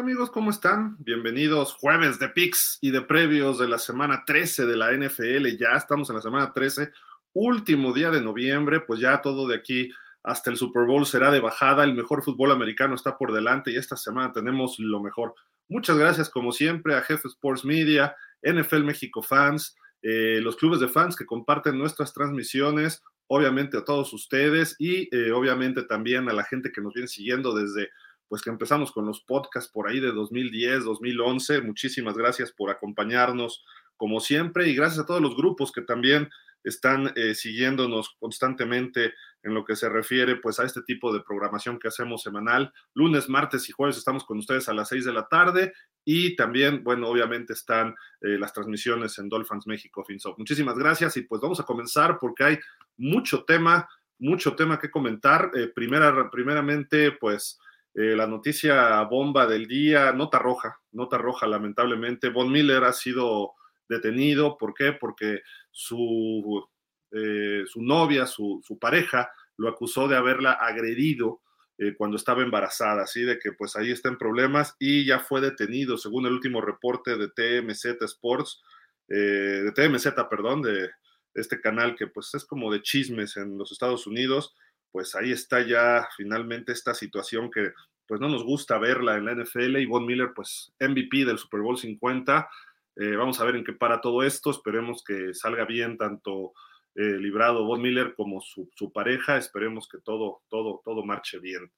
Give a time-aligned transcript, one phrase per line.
[0.00, 0.30] ¿Qué tal amigos?
[0.30, 0.96] ¿Cómo están?
[1.00, 5.58] Bienvenidos jueves de picks y de previos de la semana 13 de la NFL.
[5.58, 6.90] Ya estamos en la semana 13,
[7.34, 9.92] último día de noviembre, pues ya todo de aquí
[10.22, 11.84] hasta el Super Bowl será de bajada.
[11.84, 15.34] El mejor fútbol americano está por delante y esta semana tenemos lo mejor.
[15.68, 20.88] Muchas gracias como siempre a Jefe Sports Media, NFL México Fans, eh, los clubes de
[20.88, 26.44] fans que comparten nuestras transmisiones, obviamente a todos ustedes y eh, obviamente también a la
[26.44, 27.90] gente que nos viene siguiendo desde
[28.30, 31.62] pues que empezamos con los podcasts por ahí de 2010, 2011.
[31.62, 33.64] Muchísimas gracias por acompañarnos
[33.96, 36.30] como siempre y gracias a todos los grupos que también
[36.62, 41.80] están eh, siguiéndonos constantemente en lo que se refiere pues a este tipo de programación
[41.80, 42.72] que hacemos semanal.
[42.94, 45.72] Lunes, martes y jueves estamos con ustedes a las 6 de la tarde
[46.04, 50.38] y también, bueno, obviamente están eh, las transmisiones en Dolphins México FinSoft.
[50.38, 52.58] Muchísimas gracias y pues vamos a comenzar porque hay
[52.96, 53.88] mucho tema,
[54.20, 55.50] mucho tema que comentar.
[55.56, 57.58] Eh, primera, primeramente, pues
[57.94, 62.28] eh, la noticia bomba del día, nota roja, nota roja lamentablemente.
[62.30, 63.54] Von Miller ha sido
[63.88, 64.92] detenido, ¿por qué?
[64.92, 65.40] Porque
[65.72, 66.64] su,
[67.10, 71.42] eh, su novia, su, su, pareja, lo acusó de haberla agredido
[71.78, 75.40] eh, cuando estaba embarazada, así de que pues ahí está en problemas y ya fue
[75.40, 78.62] detenido, según el último reporte de TMZ Sports,
[79.08, 80.88] de TMZ, perdón, de
[81.34, 84.54] este canal que pues es como de chismes en los Estados Unidos
[84.92, 87.72] pues ahí está ya finalmente esta situación que
[88.06, 91.60] pues no nos gusta verla en la NFL y Von Miller pues MVP del Super
[91.60, 92.48] Bowl 50.
[92.96, 96.52] Eh, vamos a ver en qué para todo esto, esperemos que salga bien tanto
[96.96, 101.70] eh, librado Von Miller como su, pareja, esperemos que todo, todo, todo marche bien.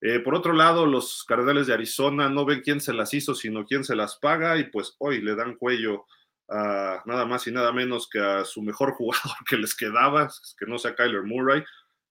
[0.00, 3.64] Eh, por otro lado, los Cardenales de Arizona no ven quién se las hizo, sino
[3.64, 6.06] quién se las paga y pues hoy le dan cuello
[6.48, 10.66] a nada más y nada menos que a su mejor jugador que les quedaba, que
[10.66, 11.62] no sea Kyler Murray,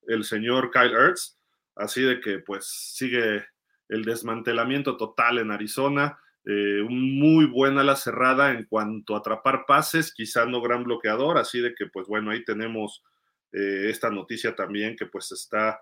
[0.08, 1.38] el señor Kyle Ertz,
[1.76, 3.46] así de que pues sigue
[3.90, 10.14] el desmantelamiento total en Arizona, eh, muy buena la cerrada en cuanto a atrapar pases,
[10.14, 13.04] quizá no gran bloqueador, así de que pues bueno, ahí tenemos
[13.52, 15.82] eh, esta noticia también que pues está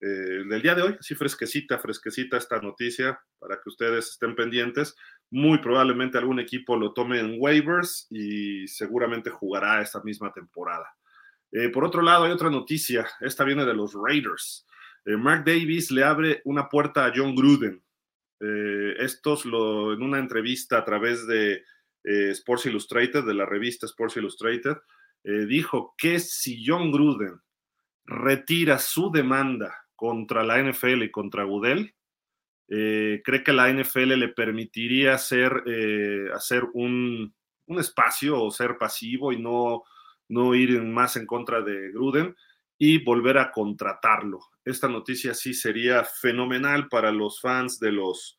[0.00, 4.94] eh, del día de hoy, así fresquecita, fresquecita esta noticia para que ustedes estén pendientes.
[5.30, 10.86] Muy probablemente algún equipo lo tome en waivers y seguramente jugará esta misma temporada.
[11.52, 13.06] Eh, por otro lado, hay otra noticia.
[13.20, 14.66] Esta viene de los Raiders.
[15.04, 17.82] Eh, Mark Davis le abre una puerta a John Gruden.
[18.40, 21.62] Eh, estos lo, en una entrevista a través de
[22.04, 24.76] Sports Illustrated, de la revista Sports Illustrated,
[25.24, 27.40] dijo que si John Gruden
[28.04, 31.96] retira su demanda contra la NFL y contra Goodell,
[32.68, 35.64] cree que la NFL le permitiría hacer,
[36.32, 37.34] hacer un,
[37.66, 39.82] un, espacio o ser pasivo y no
[40.28, 42.36] no ir más en contra de Gruden
[42.78, 44.40] y volver a contratarlo.
[44.64, 48.38] Esta noticia sí sería fenomenal para los fans de los,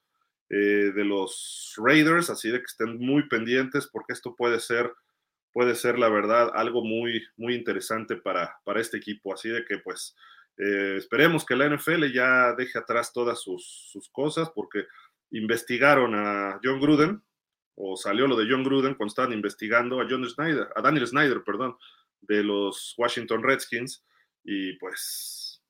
[0.50, 4.94] eh, de los Raiders, así de que estén muy pendientes porque esto puede ser,
[5.52, 9.34] puede ser la verdad algo muy, muy interesante para, para este equipo.
[9.34, 10.16] Así de que pues
[10.58, 14.86] eh, esperemos que la NFL ya deje atrás todas sus, sus cosas porque
[15.32, 17.24] investigaron a John Gruden,
[17.80, 21.44] o salió lo de John Gruden cuando estaban investigando a John Snyder, a Daniel Snyder,
[21.44, 21.78] perdón,
[22.22, 24.04] de los Washington Redskins,
[24.44, 25.62] y pues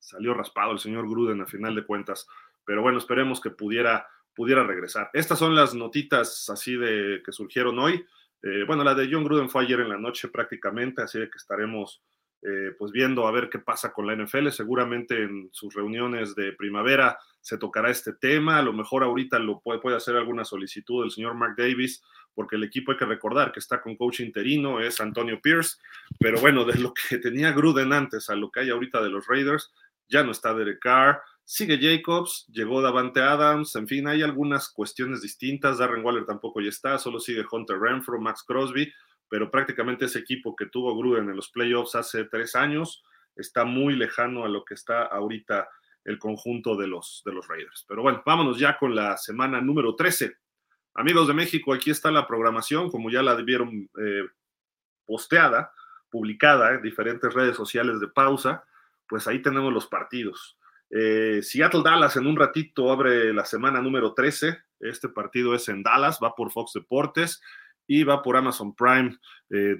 [0.00, 2.26] salió raspado el señor Gruden a final de cuentas.
[2.66, 5.10] Pero bueno, esperemos que pudiera, pudiera regresar.
[5.12, 8.04] Estas son las notitas así de que surgieron hoy.
[8.42, 11.38] Eh, bueno, la de John Gruden fue ayer en la noche prácticamente, así de que
[11.38, 12.02] estaremos
[12.42, 14.48] eh, pues viendo a ver qué pasa con la NFL.
[14.48, 18.56] Seguramente en sus reuniones de primavera se tocará este tema.
[18.56, 22.02] A lo mejor ahorita lo puede, puede hacer alguna solicitud el señor Mark Davis,
[22.32, 25.76] porque el equipo hay que recordar que está con coach interino, es Antonio Pierce.
[26.18, 29.26] Pero bueno, de lo que tenía Gruden antes a lo que hay ahorita de los
[29.26, 29.74] Raiders,
[30.08, 31.20] ya no está Derek Carr.
[31.44, 35.76] Sigue Jacobs, llegó Davante Adams, en fin, hay algunas cuestiones distintas.
[35.76, 38.90] Darren Waller tampoco ya está, solo sigue Hunter Renfro, Max Crosby
[39.28, 43.02] pero prácticamente ese equipo que tuvo Gruden en los playoffs hace tres años
[43.34, 45.68] está muy lejano a lo que está ahorita
[46.04, 47.84] el conjunto de los, de los Raiders.
[47.88, 50.36] Pero bueno, vámonos ya con la semana número 13.
[50.94, 54.22] Amigos de México, aquí está la programación, como ya la vieron eh,
[55.04, 55.72] posteada,
[56.10, 58.64] publicada en diferentes redes sociales de pausa,
[59.08, 60.58] pues ahí tenemos los partidos.
[60.90, 64.56] Eh, Seattle Dallas en un ratito abre la semana número 13.
[64.80, 67.40] Este partido es en Dallas, va por Fox Deportes
[67.86, 69.16] y va por Amazon Prime,
[69.50, 69.76] eh.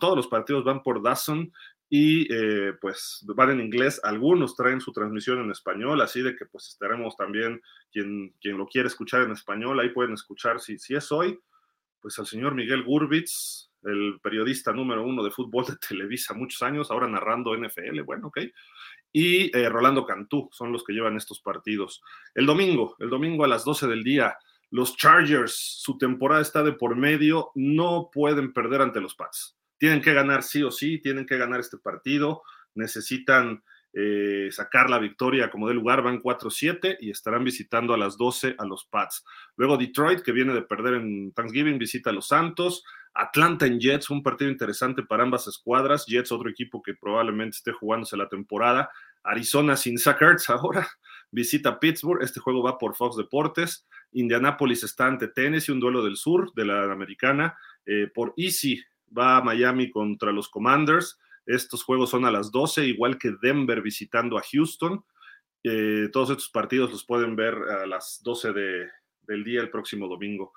[0.00, 1.52] Todos los partidos van por Dazón
[1.94, 4.00] y eh, pues van en inglés.
[4.02, 7.60] Algunos traen su transmisión en español, así de que pues estaremos también,
[7.92, 11.38] quien, quien lo quiere escuchar en español, ahí pueden escuchar, si, si es hoy,
[12.00, 16.90] pues al señor Miguel Gurbitz, el periodista número uno de fútbol de Televisa muchos años,
[16.90, 18.38] ahora narrando NFL, bueno, ok.
[19.12, 22.02] Y eh, Rolando Cantú son los que llevan estos partidos.
[22.34, 24.38] El domingo, el domingo a las 12 del día,
[24.70, 29.58] los Chargers, su temporada está de por medio, no pueden perder ante los Pats.
[29.82, 32.44] Tienen que ganar sí o sí, tienen que ganar este partido,
[32.76, 38.16] necesitan eh, sacar la victoria como de lugar, van 4-7 y estarán visitando a las
[38.16, 39.24] 12 a los Pats.
[39.56, 42.84] Luego Detroit, que viene de perder en Thanksgiving, visita a los Santos.
[43.12, 46.06] Atlanta en Jets, un partido interesante para ambas escuadras.
[46.06, 48.88] Jets, otro equipo que probablemente esté jugándose la temporada.
[49.24, 50.88] Arizona sin Zach ahora
[51.32, 52.22] visita Pittsburgh.
[52.22, 53.84] Este juego va por Fox Deportes.
[54.12, 57.58] Indianapolis está ante Tennessee, un duelo del sur de la americana.
[57.84, 58.80] Eh, por Easy
[59.16, 61.18] va Miami contra los Commanders.
[61.46, 65.04] Estos juegos son a las 12, igual que Denver visitando a Houston.
[65.64, 70.52] Eh, todos estos partidos los pueden ver a las 12 del día el próximo domingo.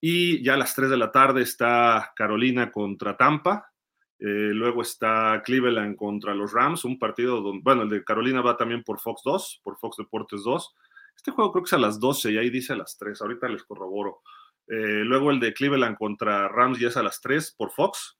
[0.00, 3.72] Y ya a las 3 de la tarde está Carolina contra Tampa.
[4.18, 8.56] Eh, luego está Cleveland contra los Rams, un partido donde, bueno, el de Carolina va
[8.56, 10.74] también por Fox 2, por Fox Deportes 2.
[11.16, 13.48] Este juego creo que es a las 12 y ahí dice a las 3, ahorita
[13.48, 14.22] les corroboro.
[14.68, 18.18] Eh, luego el de Cleveland contra Rams ya es a las 3 por Fox.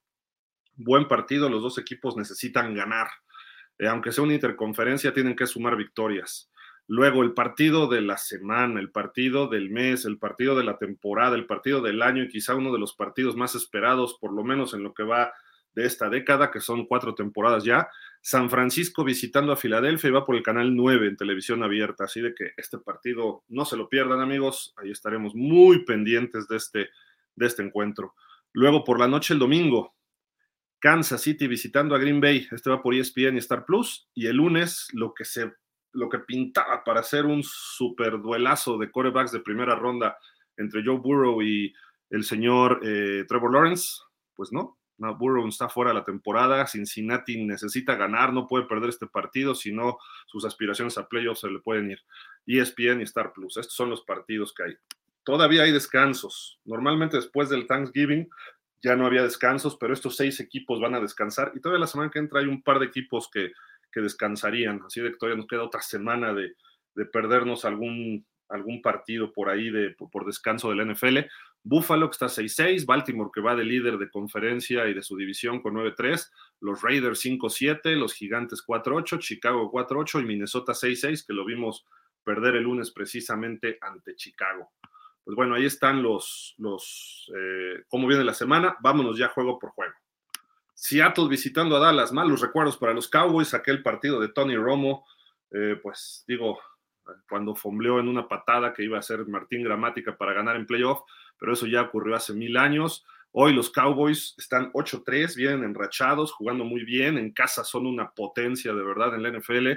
[0.75, 3.09] Buen partido, los dos equipos necesitan ganar.
[3.79, 6.51] Eh, aunque sea una interconferencia, tienen que sumar victorias.
[6.89, 11.35] Luego el partido de la semana, el partido del mes, el partido de la temporada,
[11.35, 14.73] el partido del año y quizá uno de los partidos más esperados, por lo menos
[14.73, 15.33] en lo que va
[15.77, 17.89] de esta década, que son cuatro temporadas ya.
[18.23, 22.05] San Francisco visitando a Filadelfia y va por el canal 9 en televisión abierta.
[22.05, 24.75] Así de que este partido no se lo pierdan, amigos.
[24.79, 26.89] Ahí estaremos muy pendientes de este,
[27.37, 28.15] de este encuentro.
[28.53, 29.95] Luego por la noche el domingo,
[30.79, 32.49] Kansas City visitando a Green Bay.
[32.51, 34.09] Este va por ESPN y Star Plus.
[34.15, 35.53] Y el lunes lo que se
[35.93, 40.19] lo que pintaba para hacer un super duelazo de corebacks de primera ronda
[40.59, 41.73] entre Joe Burrow y
[42.11, 44.03] el señor eh, Trevor Lawrence,
[44.35, 48.89] pues no, no, Burrow está fuera de la temporada, Cincinnati necesita ganar, no puede perder
[48.89, 52.01] este partido, si no sus aspiraciones a playoffs se le pueden ir.
[52.47, 54.77] ESPN y Star Plus, estos son los partidos que hay.
[55.25, 56.61] Todavía hay descansos.
[56.65, 58.29] Normalmente después del Thanksgiving
[58.81, 62.11] ya no había descansos, pero estos seis equipos van a descansar y todavía la semana
[62.11, 63.53] que entra hay un par de equipos que,
[63.95, 66.55] descansarían, así de que todavía nos queda otra semana de,
[67.15, 71.19] perdernos algún, algún partido por ahí de, por descanso del NFL.
[71.63, 75.61] Buffalo que está 6-6, Baltimore que va de líder de conferencia y de su división
[75.61, 81.45] con 9-3, los Raiders 5-7, los Gigantes 4-8, Chicago 4-8 y Minnesota 6-6 que lo
[81.45, 81.85] vimos
[82.23, 84.71] perder el lunes precisamente ante Chicago.
[85.25, 88.77] Pues bueno, ahí están los, los eh, cómo viene la semana.
[88.81, 89.95] Vámonos ya juego por juego.
[90.73, 95.05] Seattle visitando a Dallas, malos recuerdos para los Cowboys, aquel partido de Tony Romo,
[95.51, 96.61] eh, pues digo,
[97.29, 101.01] cuando fombleó en una patada que iba a ser Martín Gramática para ganar en playoff,
[101.39, 103.05] pero eso ya ocurrió hace mil años.
[103.33, 108.73] Hoy los Cowboys están 8-3, vienen enrachados, jugando muy bien, en casa son una potencia
[108.73, 109.73] de verdad en la NFL,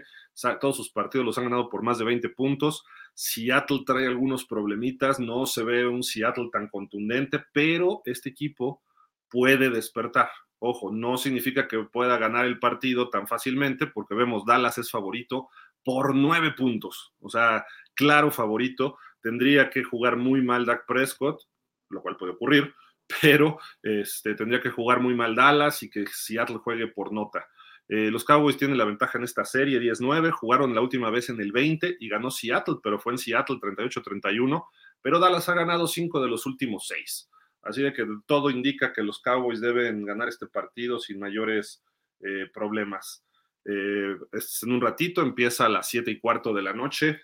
[0.62, 2.86] todos sus partidos los han ganado por más de 20 puntos.
[3.14, 8.82] Seattle trae algunos problemitas, no se ve un Seattle tan contundente, pero este equipo
[9.30, 10.30] puede despertar.
[10.60, 15.50] Ojo, no significa que pueda ganar el partido tan fácilmente, porque vemos Dallas es favorito
[15.84, 18.98] por nueve puntos, o sea, claro favorito.
[19.22, 21.42] Tendría que jugar muy mal Dak Prescott,
[21.90, 22.74] lo cual puede ocurrir,
[23.22, 27.48] pero este, tendría que jugar muy mal Dallas y que Seattle juegue por nota.
[27.88, 31.42] Eh, los Cowboys tienen la ventaja en esta serie 10-9, jugaron la última vez en
[31.42, 34.64] el 20 y ganó Seattle, pero fue en Seattle 38-31,
[35.02, 37.30] pero Dallas ha ganado 5 de los últimos 6.
[37.64, 41.84] Así de que todo indica que los Cowboys deben ganar este partido sin mayores
[42.22, 43.26] eh, problemas.
[43.66, 44.16] Eh,
[44.62, 47.22] en un ratito empieza a las 7 y cuarto de la noche.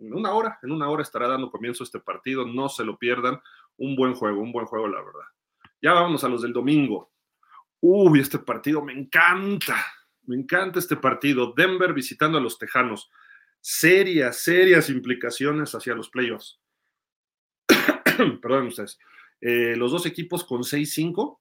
[0.00, 2.46] En una hora, en una hora estará dando comienzo este partido.
[2.46, 3.40] No se lo pierdan.
[3.76, 5.26] Un buen juego, un buen juego, la verdad.
[5.80, 7.12] Ya vamos a los del domingo.
[7.80, 9.76] Uy, este partido me encanta.
[10.24, 11.52] Me encanta este partido.
[11.56, 13.10] Denver visitando a los Tejanos.
[13.60, 16.60] Serias, serias implicaciones hacia los playoffs.
[18.40, 18.98] Perdón ustedes.
[19.40, 21.38] Eh, los dos equipos con 6-5.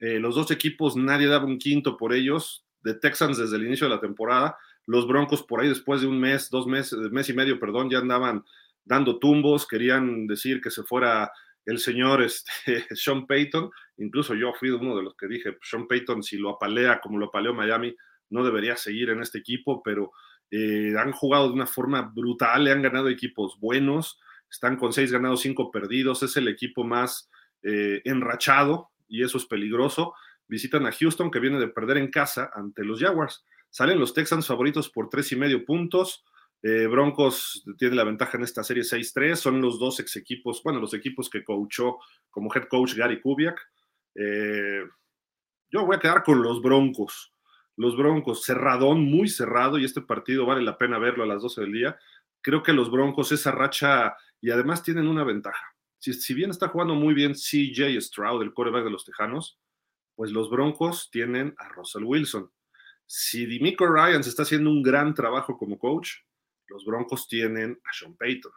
[0.00, 2.64] Eh, los dos equipos, nadie daba un quinto por ellos.
[2.82, 4.56] De Texans desde el inicio de la temporada.
[4.86, 7.98] Los Broncos por ahí después de un mes, dos meses, mes y medio, perdón, ya
[7.98, 8.44] andaban
[8.84, 9.66] dando tumbos.
[9.66, 11.30] Querían decir que se fuera
[11.68, 16.22] el señor este, Sean Payton, incluso yo fui uno de los que dije, Sean Payton
[16.22, 17.94] si lo apalea como lo apaleó Miami,
[18.30, 20.12] no debería seguir en este equipo, pero
[20.50, 24.18] eh, han jugado de una forma brutal, le han ganado equipos buenos,
[24.50, 27.30] están con seis ganados, cinco perdidos, es el equipo más
[27.62, 30.14] eh, enrachado y eso es peligroso.
[30.48, 33.44] Visitan a Houston que viene de perder en casa ante los Jaguars.
[33.70, 36.24] Salen los Texans favoritos por tres y medio puntos.
[36.62, 40.80] Eh, Broncos tiene la ventaja en esta serie 6-3, son los dos ex equipos, bueno,
[40.80, 41.98] los equipos que coachó
[42.30, 43.60] como head coach Gary Kubiak.
[44.14, 44.82] Eh,
[45.70, 47.32] yo voy a quedar con los Broncos.
[47.76, 51.60] Los Broncos, cerradón, muy cerrado, y este partido vale la pena verlo a las 12
[51.60, 51.98] del día.
[52.40, 55.76] Creo que los Broncos, esa racha, y además tienen una ventaja.
[55.98, 59.60] Si, si bien está jugando muy bien CJ Stroud, el coreback de los Tejanos,
[60.18, 62.50] pues los Broncos tienen a Russell Wilson.
[63.06, 66.10] Si Dimico Ryan se está haciendo un gran trabajo como coach,
[66.66, 68.50] los Broncos tienen a Sean Payton.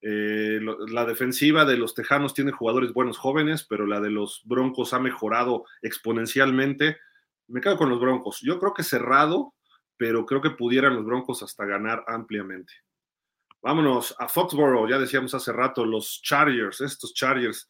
[0.00, 0.60] Eh,
[0.92, 5.00] la defensiva de los Tejanos tiene jugadores buenos jóvenes, pero la de los Broncos ha
[5.00, 6.98] mejorado exponencialmente.
[7.48, 8.38] Me quedo con los Broncos.
[8.40, 9.54] Yo creo que cerrado,
[9.96, 12.74] pero creo que pudieran los Broncos hasta ganar ampliamente.
[13.60, 17.68] Vámonos a Foxborough, ya decíamos hace rato, los Chargers, estos Chargers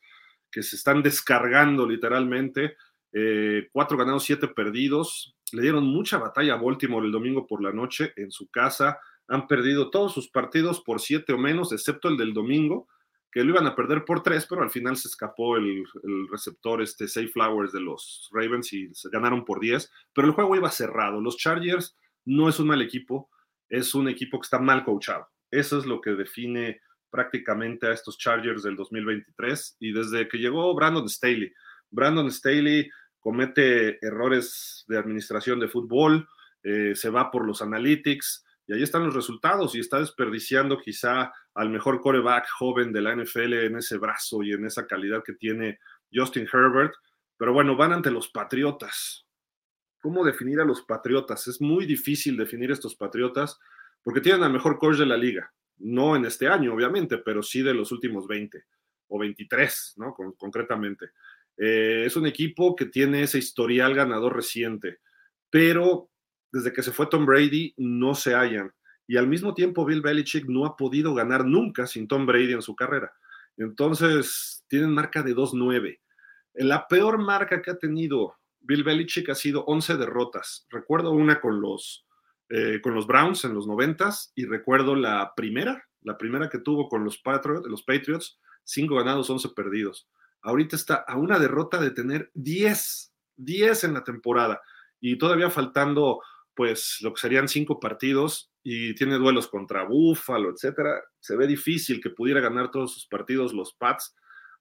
[0.51, 2.77] que se están descargando literalmente.
[3.13, 5.37] Eh, cuatro ganados, siete perdidos.
[5.53, 9.47] Le dieron mucha batalla a Baltimore el domingo por la noche en su casa han
[9.47, 12.89] perdido todos sus partidos por siete o menos, excepto el del domingo,
[13.31, 15.87] que lo iban a perder por tres, pero al final se escapó el,
[16.31, 20.55] receptor, este Safe Flowers de los Ravens y se ganaron por diez, pero el juego
[20.55, 21.21] iba cerrado.
[21.21, 23.31] Los Chargers no es un mal equipo,
[23.71, 25.27] es un equipo que está mal coachado.
[25.51, 30.75] Eso es lo que define prácticamente a estos Chargers del 2023 y desde que llegó
[30.75, 31.53] Brandon Staley.
[31.91, 32.91] Brandon Staley
[33.23, 36.29] comete errores de administración de fútbol,
[36.65, 41.33] eh, se va por los analytics, y ahí están los resultados y está desperdiciando quizá
[41.55, 45.35] al mejor coreback joven de la NFL en ese brazo y en esa calidad que
[45.35, 45.79] tiene
[46.13, 46.95] Justin Herbert.
[47.37, 49.27] Pero bueno, van ante los Patriotas.
[50.01, 51.49] ¿Cómo definir a los Patriotas?
[51.49, 53.59] Es muy difícil definir estos Patriotas
[54.03, 55.53] porque tienen al mejor coach de la liga.
[55.79, 58.65] No en este año, obviamente, pero sí de los últimos 20
[59.09, 60.15] o 23, ¿no?
[60.15, 61.11] concretamente.
[61.57, 64.99] Eh, es un equipo que tiene ese historial ganador reciente,
[65.51, 66.11] pero
[66.51, 68.73] desde que se fue Tom Brady no se hallan.
[69.07, 72.63] Y al mismo tiempo Bill Belichick no ha podido ganar nunca sin Tom Brady en
[72.63, 73.13] su carrera.
[73.57, 76.01] Entonces tienen marca de 2-9.
[76.55, 80.67] La peor marca que ha tenido Bill Belichick ha sido 11 derrotas.
[80.71, 82.07] Recuerdo una con los,
[82.49, 86.89] eh, con los Browns en los 90 y recuerdo la primera, la primera que tuvo
[86.89, 90.09] con los Patriots, los Patriots, 5 ganados, 11 perdidos.
[90.43, 94.61] Ahorita está a una derrota de tener 10, 10 en la temporada
[95.01, 96.21] y todavía faltando
[96.55, 101.03] pues lo que serían cinco partidos y tiene duelos contra Buffalo, etcétera.
[101.19, 104.15] Se ve difícil que pudiera ganar todos sus partidos los Pats.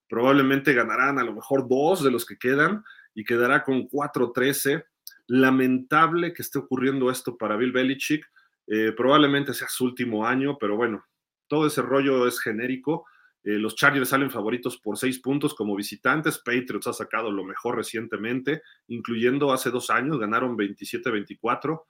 [0.07, 2.83] Probablemente ganarán a lo mejor dos de los que quedan
[3.13, 4.85] y quedará con 4-13.
[5.27, 8.25] Lamentable que esté ocurriendo esto para Bill Belichick.
[8.67, 11.05] Eh, probablemente sea su último año, pero bueno,
[11.47, 13.05] todo ese rollo es genérico.
[13.43, 16.39] Eh, los Chargers salen favoritos por seis puntos como visitantes.
[16.39, 21.85] Patriots ha sacado lo mejor recientemente, incluyendo hace dos años, ganaron 27-24.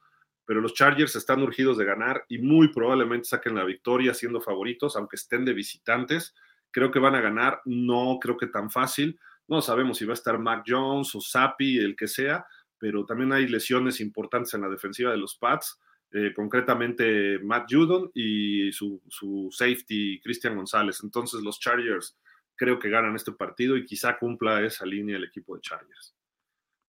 [0.46, 4.96] Pero los Chargers están urgidos de ganar y muy probablemente saquen la victoria siendo favoritos,
[4.96, 6.34] aunque estén de visitantes.
[6.72, 9.20] Creo que van a ganar, no creo que tan fácil.
[9.48, 12.46] No sabemos si va a estar Mac Jones o Sapi, el que sea,
[12.78, 15.80] pero también hay lesiones importantes en la defensiva de los Pats.
[16.14, 19.02] Eh, concretamente Matt Judon y su,
[19.50, 21.00] safety Cristian González.
[21.04, 22.18] Entonces los Chargers
[22.56, 26.14] creo que ganan este partido y quizá cumpla esa línea el equipo de Chargers.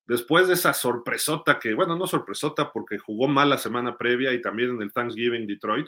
[0.06, 4.42] Después de esa sorpresota que, bueno, no sorpresota porque jugó mal la semana previa y
[4.42, 5.86] también en el Thanksgiving Detroit,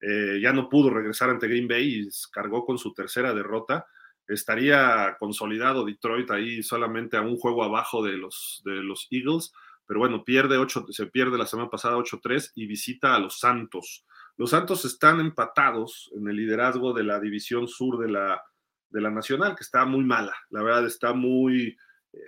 [0.00, 3.86] eh, ya no pudo regresar ante Green Bay y cargó con su tercera derrota.
[4.28, 9.52] Estaría consolidado Detroit ahí solamente a un juego abajo de los, de los Eagles
[9.88, 14.04] pero bueno, pierde 8, se pierde la semana pasada 8-3 y visita a los Santos.
[14.36, 18.42] Los Santos están empatados en el liderazgo de la división sur de la,
[18.90, 21.74] de la Nacional, que está muy mala, la verdad está muy
[22.12, 22.18] eh,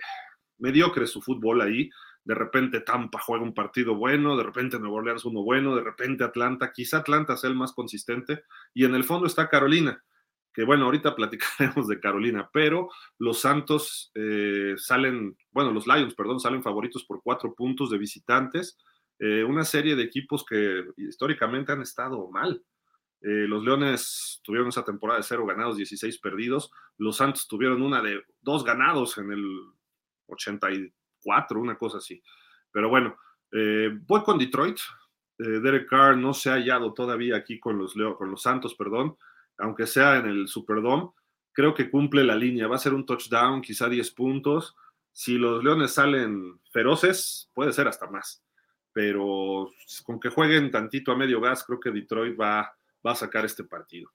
[0.57, 1.87] mediocre su fútbol ahí.
[2.23, 6.23] De repente Tampa juega un partido bueno, de repente Nueva Orleans uno bueno, de repente
[6.23, 10.03] Atlanta, quizá Atlanta sea el más consistente, y en el fondo está Carolina,
[10.53, 16.39] que bueno, ahorita platicaremos de Carolina, pero los Santos eh, salen, bueno, los Lions, perdón,
[16.39, 18.77] salen favoritos por cuatro puntos de visitantes,
[19.19, 22.63] eh, una serie de equipos que históricamente han estado mal.
[23.21, 26.71] Eh, los Leones tuvieron esa temporada de cero ganados, 16 perdidos.
[26.97, 29.45] Los Santos tuvieron una de dos ganados en el
[30.25, 32.21] 84, una cosa así.
[32.71, 33.15] Pero bueno,
[34.07, 34.79] voy con Detroit.
[35.37, 39.17] Derek Carr no se ha hallado todavía aquí con los, con los Santos, perdón
[39.61, 41.11] aunque sea en el Superdome,
[41.53, 42.67] creo que cumple la línea.
[42.67, 44.75] Va a ser un touchdown, quizá 10 puntos.
[45.11, 48.43] Si los Leones salen feroces, puede ser hasta más.
[48.93, 49.71] Pero
[50.03, 52.73] con que jueguen tantito a medio gas, creo que Detroit va,
[53.05, 54.11] va a sacar este partido.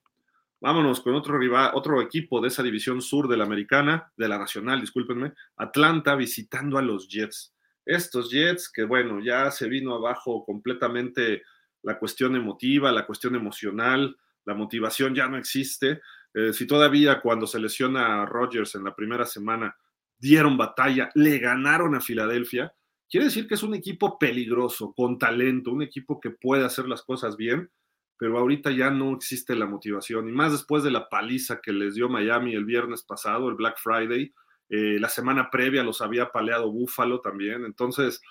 [0.59, 4.39] Vámonos con otro rival, otro equipo de esa división sur de la americana, de la
[4.39, 7.53] nacional, discúlpenme, Atlanta visitando a los Jets.
[7.85, 11.43] Estos Jets que bueno, ya se vino abajo completamente
[11.83, 16.01] la cuestión emotiva, la cuestión emocional, la motivación ya no existe.
[16.33, 19.75] Eh, si todavía cuando se lesiona a Rodgers en la primera semana
[20.17, 22.73] dieron batalla, le ganaron a Filadelfia.
[23.09, 27.03] Quiere decir que es un equipo peligroso, con talento, un equipo que puede hacer las
[27.03, 27.69] cosas bien,
[28.17, 30.29] pero ahorita ya no existe la motivación.
[30.29, 33.77] Y más después de la paliza que les dio Miami el viernes pasado, el Black
[33.77, 34.33] Friday,
[34.69, 37.65] eh, la semana previa los había paleado Buffalo también.
[37.65, 38.21] Entonces,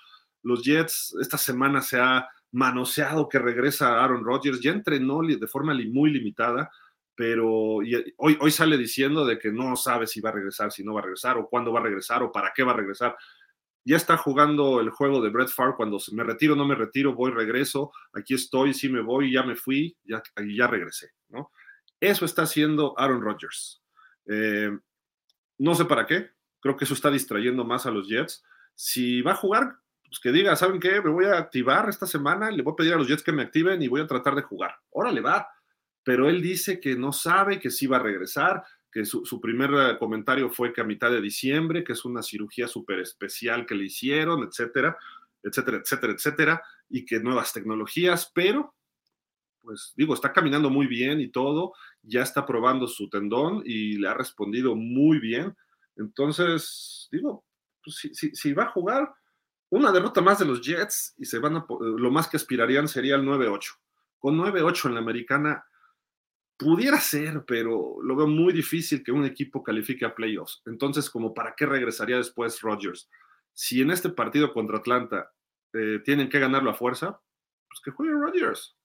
[0.41, 5.73] los Jets esta semana se ha manoseado que regresa Aaron Rodgers, ya entrenó de forma
[5.73, 6.69] muy limitada,
[7.15, 10.93] pero hoy, hoy sale diciendo de que no sabe si va a regresar, si no
[10.93, 13.17] va a regresar, o cuándo va a regresar, o para qué va a regresar.
[13.83, 17.31] Ya está jugando el juego de Brett Favre cuando me retiro, no me retiro, voy,
[17.31, 20.21] regreso, aquí estoy, sí me voy, ya me fui, ya,
[20.55, 21.51] ya regresé, ¿no?
[21.99, 23.81] Eso está haciendo Aaron Rodgers.
[24.27, 24.77] Eh,
[25.57, 28.43] no sé para qué, creo que eso está distrayendo más a los Jets.
[28.75, 29.77] Si va a jugar,
[30.17, 31.01] pues que diga, ¿saben qué?
[31.01, 33.43] Me voy a activar esta semana, le voy a pedir a los Jets que me
[33.43, 34.75] activen y voy a tratar de jugar.
[34.89, 35.47] Órale, va
[36.07, 39.97] pero él dice que no sabe, que sí va a regresar, que su, primer eh,
[39.99, 43.83] comentario fue que a mitad de diciembre, que es una cirugía súper especial que le
[43.83, 44.97] hicieron, etcétera,
[45.43, 48.73] etcétera, etcétera, etcétera, y que nuevas tecnologías, pero,
[49.59, 54.07] pues digo, está caminando muy bien y todo, ya está probando su tendón y le
[54.07, 55.57] ha respondido muy bien.
[55.97, 57.43] Entonces, digo,
[57.83, 59.13] pues, si, si, va a jugar
[59.69, 63.15] una derrota más de los Jets y se van a, lo más que aspirarían sería
[63.15, 63.77] el 9-8.
[64.19, 65.65] Con 9-8 en la americana,
[66.57, 70.63] Pudiera ser, pero lo veo muy difícil que un equipo califique a playoffs.
[70.65, 73.07] Entonces, como para qué regresaría después Rodgers?
[73.53, 75.31] Si en este partido contra Atlanta
[75.73, 77.21] eh, tienen que ganarlo a fuerza,
[77.67, 78.75] pues que juegue Rodgers.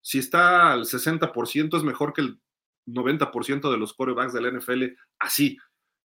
[0.00, 2.40] Si está al 60%, es mejor que el
[2.88, 4.86] 90% de los corebacks del NFL
[5.20, 5.56] así.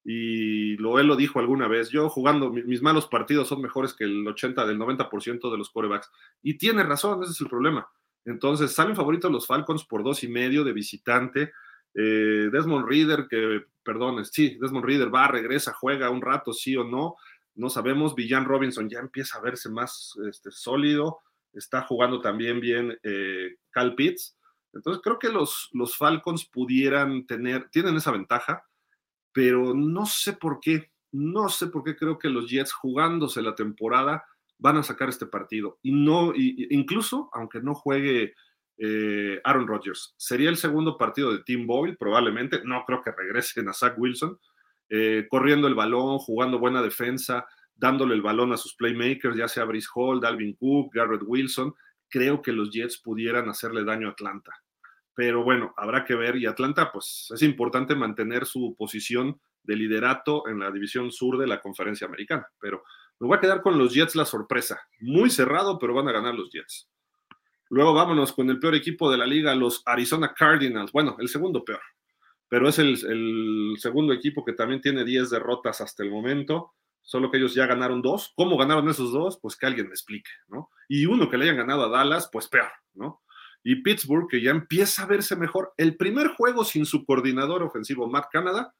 [0.05, 4.03] Y lo él lo dijo alguna vez, yo jugando mis malos partidos son mejores que
[4.03, 6.11] el 80 del 90% de los corebacks.
[6.41, 7.87] Y tiene razón, ese es el problema.
[8.25, 11.53] Entonces salen favoritos los Falcons por dos y medio de visitante.
[11.93, 16.83] Eh, Desmond Reader, que, perdón, sí, Desmond Reader va, regresa, juega un rato, sí o
[16.83, 17.15] no,
[17.55, 18.15] no sabemos.
[18.15, 21.19] Villan Robinson ya empieza a verse más este, sólido,
[21.53, 24.37] está jugando también bien eh, Cal Pitts.
[24.73, 28.65] Entonces creo que los, los Falcons pudieran tener, tienen esa ventaja,
[29.33, 33.55] pero no sé por qué, no sé por qué creo que los Jets jugándose la
[33.55, 34.23] temporada
[34.59, 35.79] van a sacar este partido.
[35.81, 38.33] Y no, incluso aunque no juegue
[38.77, 42.61] eh, Aaron Rodgers, sería el segundo partido de Tim Boyle, probablemente.
[42.63, 44.39] No creo que regresen a Zach Wilson,
[44.89, 49.65] eh, corriendo el balón, jugando buena defensa, dándole el balón a sus playmakers, ya sea
[49.65, 51.73] Brice Hall, Dalvin Cook, Garrett Wilson.
[52.07, 54.62] Creo que los Jets pudieran hacerle daño a Atlanta.
[55.15, 56.37] Pero bueno, habrá que ver.
[56.37, 61.47] Y Atlanta, pues es importante mantener su posición de liderato en la división sur de
[61.47, 62.47] la conferencia americana.
[62.59, 62.83] Pero
[63.19, 64.81] me voy a quedar con los Jets la sorpresa.
[64.99, 66.89] Muy cerrado, pero van a ganar los Jets.
[67.73, 70.91] Luego vámonos con el peor equipo de la liga, los Arizona Cardinals.
[70.91, 71.81] Bueno, el segundo peor,
[72.47, 77.37] pero es el, segundo equipo que también tiene 10 derrotas hasta el momento, solo que
[77.37, 78.31] ellos ya ganaron dos.
[78.35, 79.39] ¿Cómo ganaron esos dos?
[79.41, 80.69] Pues que alguien me explique, ¿no?
[80.87, 83.22] Y uno que le hayan ganado a Dallas, pues peor, ¿no?
[83.63, 85.73] Y Pittsburgh, que ya empieza a verse mejor.
[85.77, 88.75] El primer juego sin su coordinador ofensivo, Matt Canada,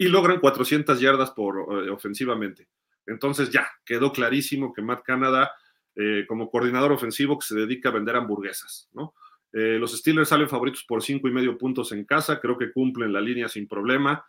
[0.00, 2.68] y logran 400 yardas por, eh, ofensivamente.
[3.06, 5.52] Entonces ya quedó clarísimo que Matt Canada,
[5.94, 9.14] eh, como coordinador ofensivo, que se dedica a vender hamburguesas, ¿no?
[9.52, 13.12] Eh, los Steelers salen favoritos por cinco y medio puntos en casa, creo que cumplen
[13.12, 14.24] la línea sin problema.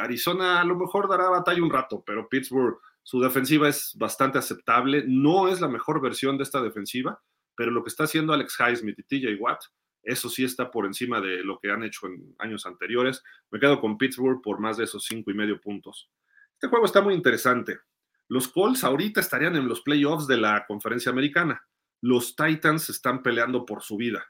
[0.00, 5.04] Arizona a lo mejor dará batalla un rato, pero Pittsburgh, su defensiva es bastante aceptable.
[5.06, 7.22] No es la mejor versión de esta defensiva,
[7.56, 9.60] pero lo que está haciendo Alex Highsmith y TJ Watt,
[10.02, 13.22] eso sí está por encima de lo que han hecho en años anteriores.
[13.50, 16.10] Me quedo con Pittsburgh por más de esos cinco y medio puntos.
[16.52, 17.80] Este juego está muy interesante.
[18.28, 21.60] Los Colts ahorita estarían en los playoffs de la conferencia americana.
[22.00, 24.24] Los Titans están peleando por su vida.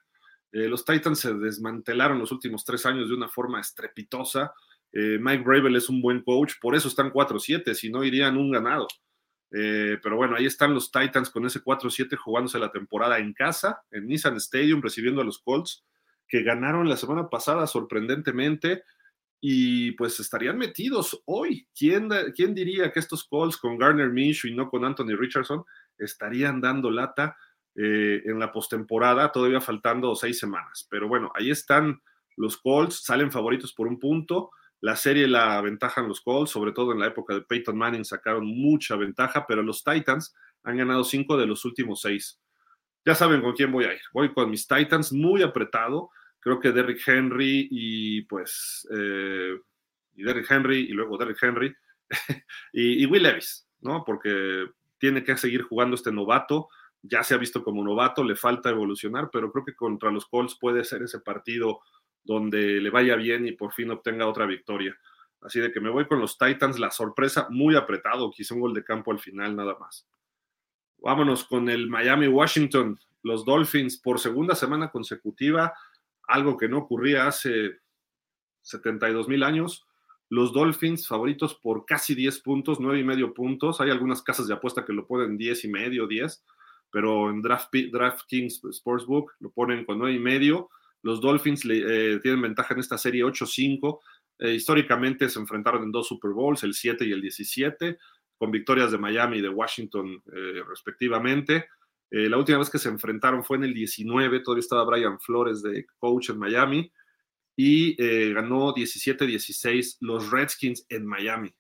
[0.53, 4.55] Eh, los Titans se desmantelaron los últimos tres años de una forma estrepitosa.
[4.93, 8.51] Eh, Mike Bravel es un buen coach, por eso están 4-7, si no irían un
[8.51, 8.87] ganado.
[9.53, 13.83] Eh, pero bueno, ahí están los Titans con ese 4-7 jugándose la temporada en casa,
[13.91, 15.85] en Nissan Stadium, recibiendo a los Colts,
[16.29, 18.83] que ganaron la semana pasada sorprendentemente
[19.41, 21.69] y pues estarían metidos hoy.
[21.77, 25.65] ¿Quién, ¿Quién, diría que estos Colts con Garner Minshew y no con Anthony Richardson
[25.99, 27.37] estarían dando lata
[27.75, 30.87] eh, en la postemporada, todavía faltando seis semanas?
[30.91, 32.01] Pero bueno, ahí están
[32.37, 34.51] los Colts, salen favoritos por un punto.
[34.87, 38.47] La serie la aventajan los Colts, sobre todo en la época de Peyton Manning sacaron
[38.47, 42.41] mucha ventaja, pero los Titans han ganado cinco de los últimos seis.
[43.05, 44.01] Ya saben con quién voy a ir.
[44.13, 46.11] Voy con mis Titans muy apretado
[46.47, 49.59] creo que Derrick Henry y pues, eh,
[50.15, 51.75] y Derrick Henry y luego Derrick Henry
[52.73, 54.05] y, Will Levis, ¿no?
[54.05, 56.69] Porque tiene que seguir jugando este novato,
[57.03, 60.57] ya se ha visto como novato, le falta evolucionar, pero creo que contra los Colts
[60.61, 61.81] puede ser ese partido
[62.27, 64.99] donde le vaya bien y por fin obtenga otra victoria.
[65.41, 68.75] Así de que me voy con los Titans, la sorpresa muy apretado, quizá un gol
[68.75, 70.09] de campo al final nada más.
[70.99, 75.73] Vámonos con el Miami Washington, los Dolphins por segunda semana consecutiva,
[76.27, 77.79] algo que no ocurría hace
[78.63, 79.87] 72 mil años.
[80.29, 83.81] Los Dolphins favoritos por casi 10 puntos, 9 y medio puntos.
[83.81, 86.45] Hay algunas casas de apuesta que lo ponen 10 y medio, 10,
[86.91, 90.71] pero en Draft, DraftKings Sportsbook lo ponen con 9 y medio.
[91.03, 94.01] Los Dolphins eh, tienen ventaja en esta serie 8-5.
[94.39, 97.99] Eh, históricamente se enfrentaron en dos Super Bowls, el 7 y el 17,
[98.37, 101.69] con victorias de Miami y de Washington eh, respectivamente.
[102.11, 105.87] la última vez que se enfrentaron fue en el 19, todavía estaba Brian Flores de
[105.99, 106.93] coach en Miami
[107.57, 107.97] y
[108.33, 111.55] ganó 17-16 los Redskins en Miami,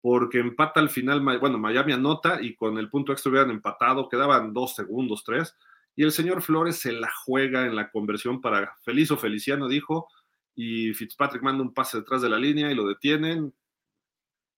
[0.00, 4.54] porque empata al final, bueno, Miami anota y con el punto extra hubieran empatado, quedaban
[4.54, 5.56] dos segundos, tres,
[5.94, 10.08] y el señor Flores se la juega en la conversión para feliz o Feliciano, dijo,
[10.54, 13.54] y Fitzpatrick manda un pase detrás de la línea y lo detienen,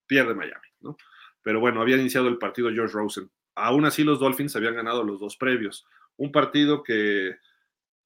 [0.07, 0.97] pierde Miami, ¿no?
[1.41, 3.31] Pero bueno, había iniciado el partido George Rosen.
[3.55, 5.85] Aún así, los Dolphins habían ganado los dos previos.
[6.17, 7.35] Un partido que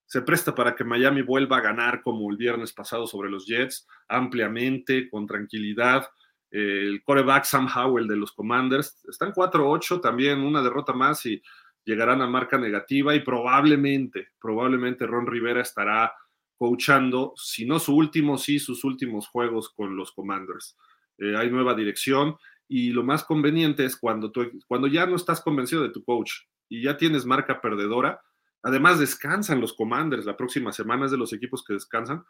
[0.05, 3.87] se presta para que Miami vuelva a ganar como el viernes pasado sobre los Jets,
[4.07, 6.07] ampliamente, con tranquilidad.
[6.51, 11.41] El coreback Sam Howell de los Commanders están 4-8, también una derrota más y
[11.89, 16.13] llegarán a marca negativa y probablemente, probablemente Ron Rivera estará
[16.55, 20.77] coachando, si no su último, sí sus últimos juegos con los Commanders.
[21.17, 22.35] Eh, hay nueva dirección
[22.67, 26.31] y lo más conveniente es cuando, tú, cuando ya no estás convencido de tu coach
[26.69, 28.21] y ya tienes marca perdedora,
[28.61, 32.23] además descansan los Commanders la próxima semana, es de los equipos que descansan,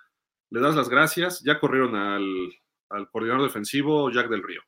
[0.51, 2.25] le das las gracias, ya corrieron al,
[2.89, 4.61] al coordinador defensivo Jack del Río.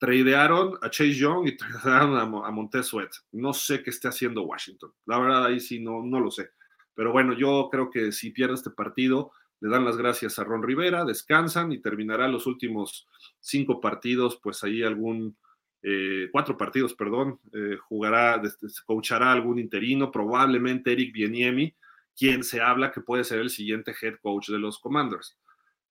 [0.00, 3.12] Tradearon a Chase Young y tradearon a, a Montez Sweat.
[3.30, 4.92] No sé qué esté haciendo Washington.
[5.06, 6.50] La verdad, ahí sí no, no lo sé.
[6.94, 10.62] Pero bueno, yo creo que si pierde este partido, le dan las gracias a Ron
[10.62, 13.08] Rivera, descansan y terminará los últimos
[13.38, 15.36] cinco partidos, pues ahí algún,
[15.82, 18.40] eh, cuatro partidos, perdón, eh, jugará,
[18.86, 21.74] coachará algún interino, probablemente Eric Bieniemi,
[22.16, 25.38] quien se habla que puede ser el siguiente head coach de los Commanders.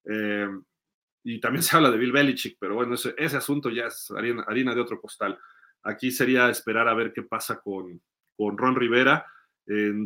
[0.05, 0.47] Eh,
[1.35, 4.75] y también se habla de Bill Belichick, pero bueno, ese, asunto ya es harina, harina,
[4.75, 5.37] de otro costal.
[5.83, 8.01] Aquí sería esperar a ver qué pasa con,
[8.35, 9.25] con Ron Rivera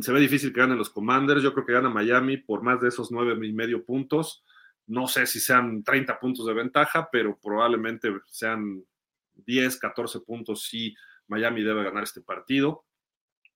[0.00, 1.42] se ve difícil que ganen los Commanders.
[1.42, 4.44] Yo creo que gana Miami por más de esos nueve y medio puntos.
[4.86, 8.84] No sé si sean 30 puntos de ventaja, pero probablemente sean
[9.32, 10.94] 10, 14 puntos si
[11.28, 12.84] Miami debe ganar este partido.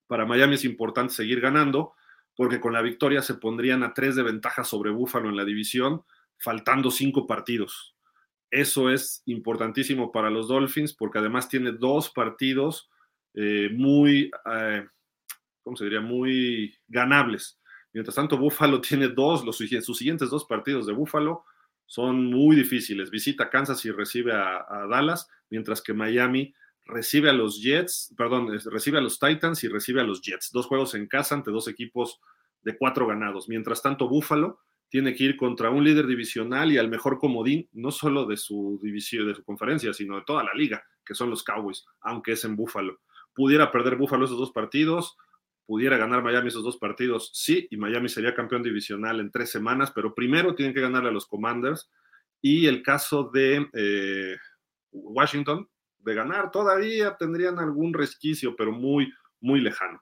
[0.07, 1.93] Para Miami es importante seguir ganando,
[2.35, 6.03] porque con la victoria se pondrían a tres de ventaja sobre Búfalo en la división,
[6.39, 7.95] faltando cinco partidos.
[8.51, 12.89] Eso es importantísimo para los Dolphins, porque además tiene dos partidos
[13.35, 14.85] eh, muy eh,
[15.69, 16.01] ¿cómo se diría?
[16.01, 17.59] Muy ganables.
[17.93, 21.45] Mientras tanto, Buffalo tiene dos, sus siguientes dos partidos de Buffalo
[21.85, 23.09] son muy difíciles.
[23.09, 26.53] Visita Kansas y recibe a, Dallas, mientras que Miami
[26.85, 30.51] recibe a los Jets, perdón, recibe a los Titans y recibe a los Jets.
[30.51, 32.19] Dos juegos en casa ante dos equipos
[32.61, 33.47] de cuatro ganados.
[33.47, 37.91] Mientras tanto, Buffalo tiene que ir contra un líder divisional y al mejor comodín, no
[37.91, 41.43] solo de su división, de su conferencia, sino de toda la liga, que son los
[41.43, 42.99] Cowboys, aunque es en Buffalo.
[43.33, 45.15] Pudiera perder Buffalo esos dos partidos,
[45.65, 49.91] pudiera ganar Miami esos dos partidos, sí, y Miami sería campeón divisional en tres semanas,
[49.93, 51.89] pero primero tienen que ganarle a los Commanders.
[52.41, 54.37] Y el caso de eh,
[54.91, 60.01] Washington, de ganar, todavía tendrían algún resquicio, pero muy, muy lejano.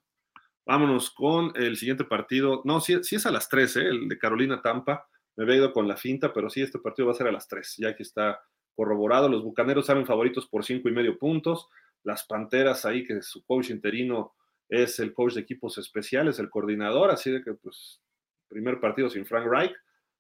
[0.68, 2.62] Vámonos con el siguiente partido.
[2.66, 3.88] No, sí, es a las tres, ¿eh?
[3.88, 5.08] el de Carolina Tampa.
[5.38, 7.48] Me había ido con la finta, pero sí, este partido va a ser a las
[7.48, 8.42] tres, ya que está
[8.76, 9.30] corroborado.
[9.30, 11.70] Los Bucaneros salen favoritos por cinco y medio puntos.
[12.04, 14.34] Las Panteras ahí, que su coach interino
[14.68, 18.02] es el coach de equipos especiales, el coordinador, así de que pues
[18.50, 19.74] primer partido sin Frank Reich,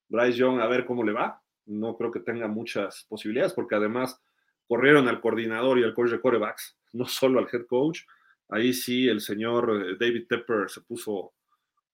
[0.07, 4.21] Bryce Young a ver cómo le va, no creo que tenga muchas posibilidades porque además
[4.65, 7.99] corrieron al coordinador y al coach de corebacks, no solo al head coach,
[8.49, 11.33] ahí sí el señor eh, David Tepper se puso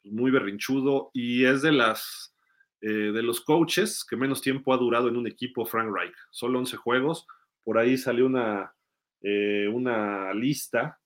[0.03, 2.35] muy berrinchudo y es de las
[2.81, 6.59] eh, de los coaches que menos tiempo ha durado en un equipo Frank Reich, solo
[6.59, 7.25] 11 juegos,
[7.63, 8.73] por ahí salió una,
[9.21, 10.99] eh, una lista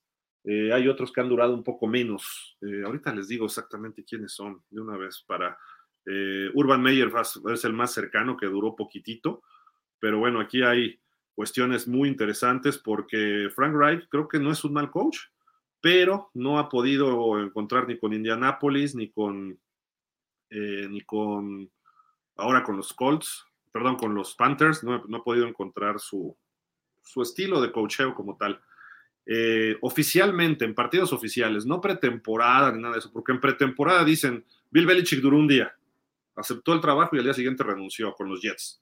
[0.74, 2.58] hay otros que han durado un poco menos.
[2.86, 5.58] Ahorita les digo exactamente quiénes son de una vez para...
[6.54, 7.12] Urban Meyer
[7.54, 9.44] es el más cercano que duró poquitito,
[10.00, 11.02] pero bueno, aquí hay
[11.36, 15.18] cuestiones muy interesantes porque Frank Wright creo que no es un mal coach,
[15.82, 19.60] pero no ha podido encontrar ni con Indianapolis ni con
[20.50, 21.70] ni con
[22.38, 26.36] ahora con los Colts, perdón, con los Panthers, no, no ha podido encontrar su,
[27.04, 28.62] su estilo de coacheo como tal.
[29.26, 34.46] Eh, oficialmente, en partidos oficiales, no pretemporada ni nada de eso, porque en pretemporada dicen,
[34.70, 35.76] Bill Belichick duró un día,
[36.36, 38.82] aceptó el trabajo y al día siguiente renunció con los Jets.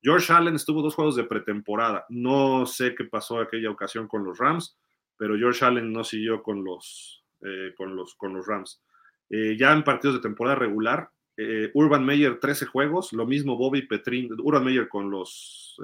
[0.00, 2.06] George Allen estuvo dos juegos de pretemporada.
[2.08, 4.76] No sé qué pasó aquella ocasión con los Rams,
[5.22, 8.82] pero George Allen no siguió con los, eh, con los, con los Rams.
[9.30, 13.86] Eh, ya en partidos de temporada regular, eh, Urban Meyer 13 juegos, lo mismo Bobby
[13.86, 15.80] Petrino, Urban Meyer con los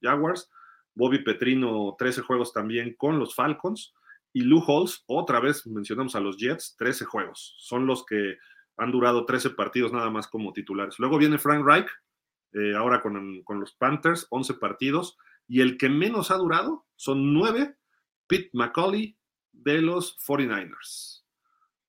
[0.00, 0.48] Jaguars,
[0.94, 3.92] Bobby Petrino 13 juegos también con los Falcons
[4.32, 7.56] y Lou Holtz, otra vez mencionamos a los Jets, 13 juegos.
[7.58, 8.38] Son los que
[8.76, 11.00] han durado 13 partidos nada más como titulares.
[11.00, 11.88] Luego viene Frank Reich,
[12.78, 15.18] ahora con, con, los Panthers, 11 partidos,
[15.48, 17.76] y el que menos ha durado son 9,
[18.26, 19.16] Pete McCauley
[19.52, 21.24] de los 49ers.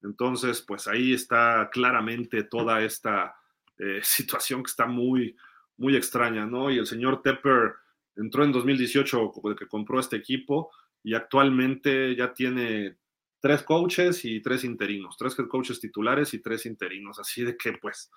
[0.04, 3.36] Entonces, pues ahí está claramente toda esta
[3.78, 5.36] eh, situación que está muy,
[5.78, 6.72] muy extraña, ¿no?
[6.72, 7.74] Y el señor Tepper
[8.16, 10.72] entró en 2018 que compró este equipo
[11.04, 12.98] y actualmente ya tiene
[13.40, 18.12] tres coaches y tres interinos, tres coaches titulares y tres interinos, así de que pues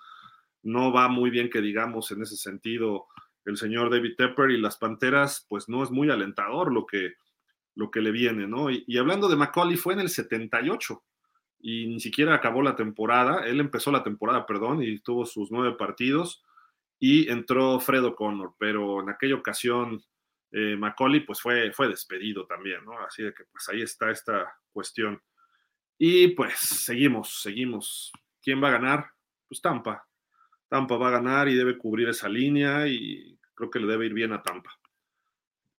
[0.63, 3.07] no va muy bien que digamos en ese sentido
[3.45, 7.13] el señor David Tepper y las Panteras, pues no es muy alentador lo que,
[7.75, 8.69] lo que le viene, ¿no?
[8.69, 11.03] Y, hablando de Macaulay, fue en el 78,
[11.59, 13.45] y ni siquiera acabó la temporada.
[13.45, 16.43] Él empezó la temporada, perdón, y tuvo sus nueve partidos
[16.99, 20.03] y entró Fred O'Connor, pero en aquella ocasión
[20.51, 22.99] eh, Macaulay pues fue, fue despedido también, ¿no?
[22.99, 25.21] Así de que pues ahí está esta cuestión.
[25.97, 28.11] Y pues seguimos, seguimos.
[28.41, 29.11] ¿Quién va a ganar?
[29.47, 30.05] Pues Tampa.
[30.67, 34.13] Tampa va a ganar y debe cubrir esa línea y creo que le debe ir
[34.13, 34.71] bien a Tampa.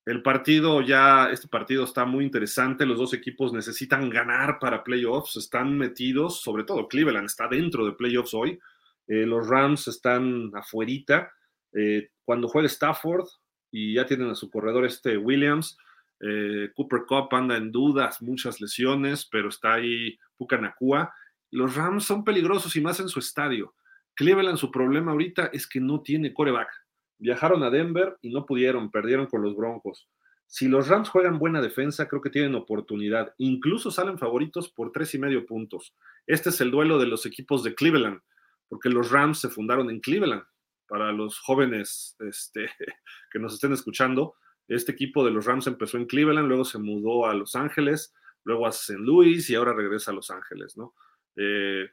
[0.04, 5.36] El partido ya, este partido está muy interesante, los dos equipos necesitan ganar para playoffs,
[5.36, 8.58] están metidos, sobre todo Cleveland está dentro de playoffs hoy,
[9.06, 11.30] eh, los Rams están afuerita,
[11.72, 13.26] eh, cuando juega Stafford
[13.70, 15.78] y ya tienen a su corredor este Williams,
[16.18, 21.14] eh, Cooper Cup anda en dudas, muchas lesiones, pero está ahí Pucanacua,
[21.52, 23.74] los Rams son peligrosos y más en su estadio.
[24.14, 26.81] Cleveland su problema ahorita es que no tiene coreback
[27.22, 30.08] Viajaron a Denver y no pudieron, perdieron con los Broncos.
[30.48, 33.32] Si los Rams juegan buena defensa, creo que tienen oportunidad.
[33.38, 35.94] Incluso salen favoritos por tres y medio puntos.
[36.26, 38.20] Este es el duelo de los equipos de Cleveland,
[38.68, 40.42] porque los Rams se fundaron en Cleveland.
[40.88, 42.68] Para los jóvenes este,
[43.30, 44.34] que nos estén escuchando,
[44.66, 48.66] este equipo de los Rams empezó en Cleveland, luego se mudó a Los Ángeles, luego
[48.66, 48.98] a St.
[48.98, 50.96] Louis y ahora regresa a Los Ángeles, ¿no?
[51.36, 51.88] Eh,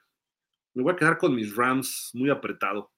[0.73, 2.91] me voy a quedar con mis Rams muy apretado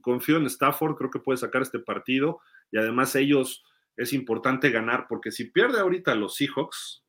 [0.00, 2.40] confío en Stafford, creo que puede sacar este partido
[2.70, 3.64] y además ellos
[3.96, 7.04] es importante ganar porque si pierde ahorita los Seahawks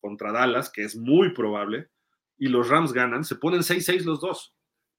[0.00, 1.90] contra Dallas, que es muy probable,
[2.38, 4.54] y los Rams ganan, se ponen 6-6 los dos.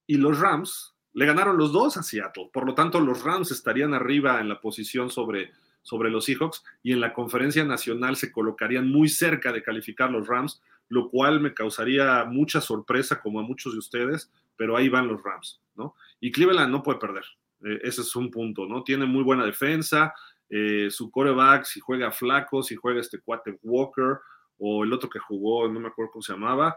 [0.06, 2.50] Y los Rams le ganaron los dos a Seattle.
[2.52, 6.92] Por lo tanto, los Rams estarían arriba en la posición sobre, sobre los Seahawks y
[6.92, 11.54] en la conferencia nacional se colocarían muy cerca de calificar los Rams, lo cual me
[11.54, 15.96] causaría mucha sorpresa como a muchos de ustedes, pero ahí van los Rams, ¿no?
[16.20, 17.24] Y Cleveland no puede perder.
[17.64, 18.84] Eh, ese es un punto, ¿no?
[18.84, 20.14] Tiene muy buena defensa.
[20.50, 24.18] Eh, su coreback, si juega flaco, si juega este cuate Walker
[24.58, 26.76] o el otro que jugó, no me acuerdo cómo se llamaba,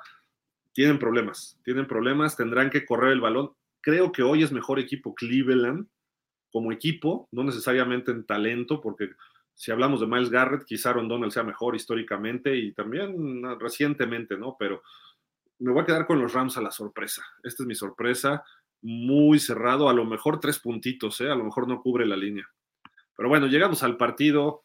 [0.73, 1.59] tienen problemas.
[1.65, 3.51] Tienen problemas, tendrán que correr el balón.
[3.81, 5.89] Creo que hoy es mejor equipo Cleveland
[6.53, 9.11] como equipo, no necesariamente en talento, porque
[9.55, 14.55] si hablamos de Miles Garrett, quizá Donald sea mejor históricamente y también recientemente, ¿no?
[14.57, 14.85] Pero
[15.63, 17.25] me voy a quedar con los Rams a la sorpresa.
[17.43, 18.45] Esta es mi sorpresa
[18.83, 21.31] muy cerrado, a lo mejor tres puntitos, ¿eh?
[21.31, 22.49] a lo mejor no cubre la línea.
[23.17, 24.65] Pero bueno, llegamos al partido,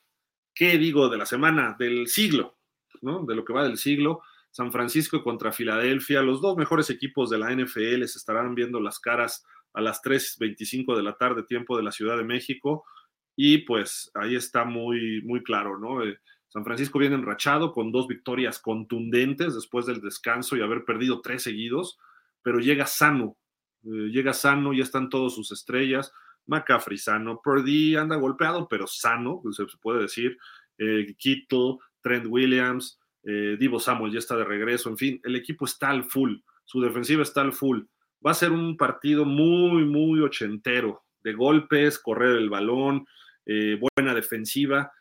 [0.56, 1.10] ¿qué digo?
[1.10, 2.58] De la semana, del siglo,
[3.02, 3.24] ¿no?
[3.26, 4.24] De lo que va del siglo.
[4.50, 9.00] San Francisco contra Filadelfia, los dos mejores equipos de la NFL se estarán viendo las
[9.00, 12.86] caras a las 3.25 de la tarde, tiempo de la Ciudad de México.
[13.36, 16.04] Y pues ahí está muy, muy claro, ¿no?
[16.04, 16.20] Eh,
[16.58, 21.44] San Francisco viene enrachado con dos victorias contundentes después del descanso y haber perdido tres
[21.44, 22.00] seguidos,
[22.42, 23.38] pero llega sano
[23.84, 26.12] eh, llega sano, ya están todos sus estrellas.
[26.48, 30.38] McCaffrey sano, Purdy anda golpeado, pero sano, se puede decir.
[30.78, 34.90] Eh, Kittle, Trent Williams, eh, Divo Samuel ya está de regreso.
[34.90, 37.84] En fin, el equipo está al full, su defensiva está al full.
[38.26, 43.06] Va a ser un partido muy, muy ochentero, de golpes, correr el balón,
[43.46, 44.92] buena defensiva.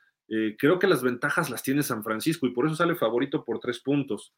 [0.58, 3.80] Creo que las ventajas las tiene San Francisco y por eso sale favorito por tres
[3.80, 4.34] puntos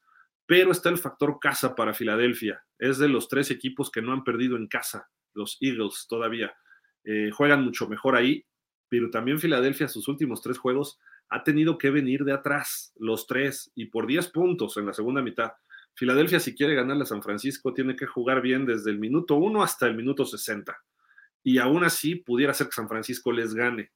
[0.48, 2.64] pero está el factor casa para Filadelfia.
[2.79, 6.55] Es de los tres equipos que no han perdido en casa, los Eagles todavía.
[7.05, 8.46] Eh, juegan mucho mejor ahí,
[8.88, 10.98] pero también Filadelfia sus últimos tres juegos
[11.29, 15.20] ha tenido que venir de atrás, los tres, y por 10 puntos en la segunda
[15.20, 15.53] mitad.
[15.94, 19.62] Filadelfia, si quiere ganarle a San Francisco, tiene que jugar bien desde el minuto 1
[19.62, 20.74] hasta el minuto 60.
[21.42, 23.92] Y aún así, pudiera ser que San Francisco les gane.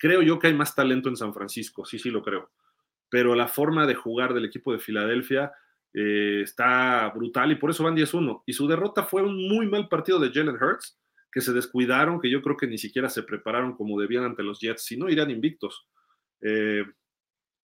[0.00, 2.50] Creo yo que hay más talento en San Francisco, sí, sí lo creo
[3.10, 5.52] pero la forma de jugar del equipo de Filadelfia
[5.92, 8.44] eh, está brutal y por eso van 10-1.
[8.46, 10.98] Y su derrota fue un muy mal partido de Jalen Hurts,
[11.30, 14.60] que se descuidaron, que yo creo que ni siquiera se prepararon como debían ante los
[14.60, 15.88] Jets, si no irían invictos.
[16.40, 16.84] Eh,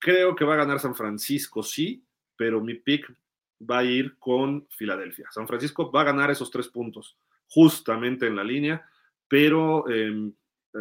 [0.00, 2.04] creo que va a ganar San Francisco, sí,
[2.36, 3.08] pero mi pick
[3.58, 5.28] va a ir con Filadelfia.
[5.30, 7.16] San Francisco va a ganar esos tres puntos,
[7.48, 8.84] justamente en la línea,
[9.28, 10.32] pero em,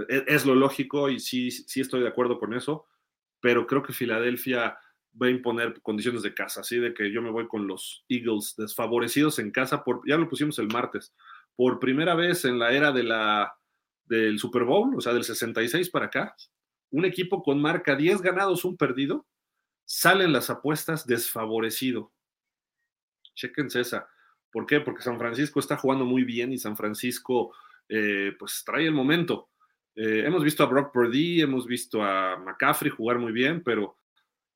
[0.09, 2.85] e-, es, lo lógico y sí, sí estoy de acuerdo con eso,
[3.39, 4.77] pero creo que Filadelfia
[5.21, 8.55] va a imponer condiciones de casa, así de que yo me voy con los Eagles
[8.57, 11.13] desfavorecidos en casa, por, ya lo pusimos el martes,
[11.55, 13.55] por primera vez en la era de la,
[14.05, 16.35] del Super Bowl, o sea, del 66 para acá,
[16.91, 19.25] un equipo con marca 10 ganados, un perdido,
[19.85, 22.11] salen las apuestas desfavorecido.
[23.35, 24.07] Chequense esa.
[24.51, 24.79] ¿Por qué?
[24.79, 27.53] Porque San Francisco está jugando muy bien y San Francisco
[27.89, 29.49] eh, pues trae el momento.
[29.95, 33.97] Eh, hemos visto a Brock Purdy, hemos visto a McCaffrey jugar muy bien, pero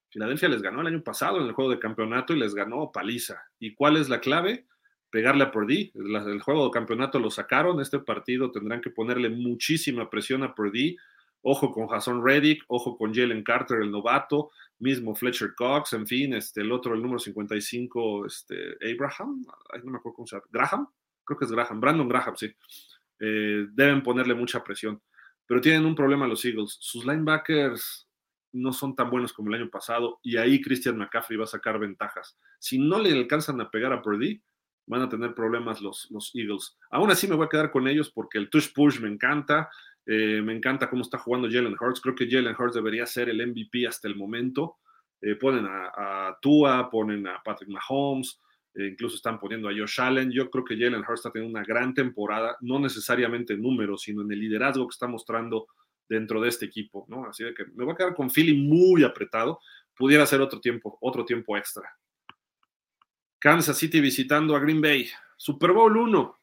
[0.09, 3.41] Filadelfia les ganó el año pasado en el juego de campeonato y les ganó paliza.
[3.59, 4.65] ¿Y cuál es la clave?
[5.09, 5.91] Pegarle a Purdy.
[5.95, 7.79] El juego de campeonato lo sacaron.
[7.79, 10.97] Este partido tendrán que ponerle muchísima presión a Purdy.
[11.41, 16.33] Ojo con Jason Reddick, ojo con Jalen Carter, el novato, mismo Fletcher Cox, en fin,
[16.33, 18.55] este, el otro, el número 55, este,
[18.91, 19.45] Abraham,
[19.83, 20.87] no me acuerdo cómo se llama, Graham,
[21.23, 22.53] creo que es Graham, Brandon Graham, sí.
[23.21, 25.01] Eh, deben ponerle mucha presión.
[25.49, 26.77] Pero tienen un problema los Eagles.
[26.79, 28.07] Sus linebackers
[28.51, 31.79] no son tan buenos como el año pasado y ahí Christian McCaffrey va a sacar
[31.79, 32.37] ventajas.
[32.59, 34.39] Si no le alcanzan a pegar a Purdy,
[34.85, 36.77] van a tener problemas los, Eagles.
[36.91, 39.71] Aún así me voy a quedar con ellos porque el touch push me encanta.
[40.05, 41.99] Eh, me encanta cómo está jugando Jalen Hurts.
[41.99, 44.77] Creo que Jalen Hurts debería ser el MVP hasta el momento.
[45.19, 48.39] Eh, ponen a, Tua, ponen a Patrick Mahomes,
[48.75, 50.31] eh, incluso están poniendo a Josh Allen.
[50.31, 54.21] Yo creo que Jalen Hurts está teniendo una gran temporada, no necesariamente en números, sino
[54.21, 55.67] en el liderazgo que está mostrando
[56.07, 57.25] dentro de este equipo, ¿no?
[57.25, 59.59] Así de que me voy a quedar con Philly muy apretado.
[59.95, 61.89] Pudiera ser otro tiempo, otro tiempo extra.
[63.39, 65.07] Kansas City visitando a Green Bay.
[65.37, 66.39] Super Bowl 1.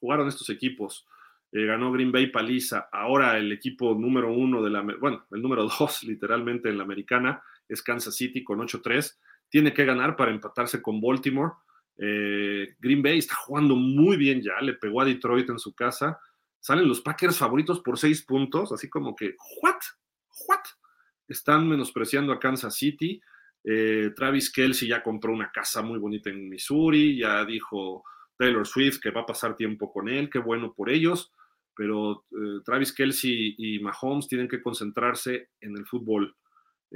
[0.00, 1.06] Jugaron estos equipos.
[1.52, 2.88] Eh, ganó Green Bay paliza.
[2.90, 7.42] Ahora el equipo número uno de la, bueno, el número dos literalmente en la americana
[7.68, 9.16] es Kansas City con 8-3.
[9.54, 11.52] Tiene que ganar para empatarse con Baltimore.
[11.96, 16.18] Eh, Green Bay está jugando muy bien ya, le pegó a Detroit en su casa.
[16.58, 19.78] Salen los Packers favoritos por seis puntos, así como que, ¿what?
[20.48, 20.64] ¿what?
[21.28, 23.20] Están menospreciando a Kansas City.
[23.62, 28.02] Eh, Travis Kelsey ya compró una casa muy bonita en Missouri, ya dijo
[28.36, 31.30] Taylor Swift que va a pasar tiempo con él, qué bueno por ellos
[31.76, 36.36] pero eh, Travis Kelsey y Mahomes tienen que concentrarse en el fútbol.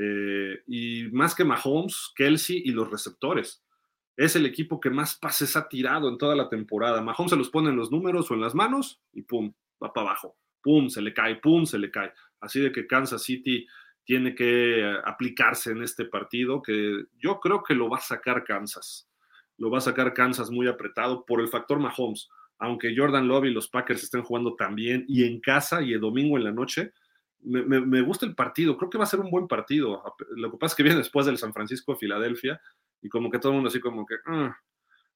[0.01, 3.65] Eh, y más que Mahomes, Kelsey y los receptores.
[4.17, 7.03] Es el equipo que más pases ha tirado en toda la temporada.
[7.03, 10.09] Mahomes se los pone en los números o en las manos y pum, va para
[10.09, 10.37] abajo.
[10.63, 12.13] Pum, se le cae, pum, se le cae.
[12.41, 13.67] Así de que Kansas City
[14.05, 18.45] tiene que eh, aplicarse en este partido, que yo creo que lo va a sacar
[18.45, 19.09] Kansas.
[19.57, 23.51] Lo va a sacar Kansas muy apretado por el factor Mahomes aunque Jordan Love y
[23.51, 26.93] los Packers estén jugando también y en casa y el domingo en la noche,
[27.41, 30.03] me, gusta el partido, creo que va a ser un buen partido.
[30.31, 32.61] Lo que pasa es que viene después del San Francisco Filadelfia
[33.01, 34.17] y como que todo el mundo así como que...
[34.27, 34.57] Ah".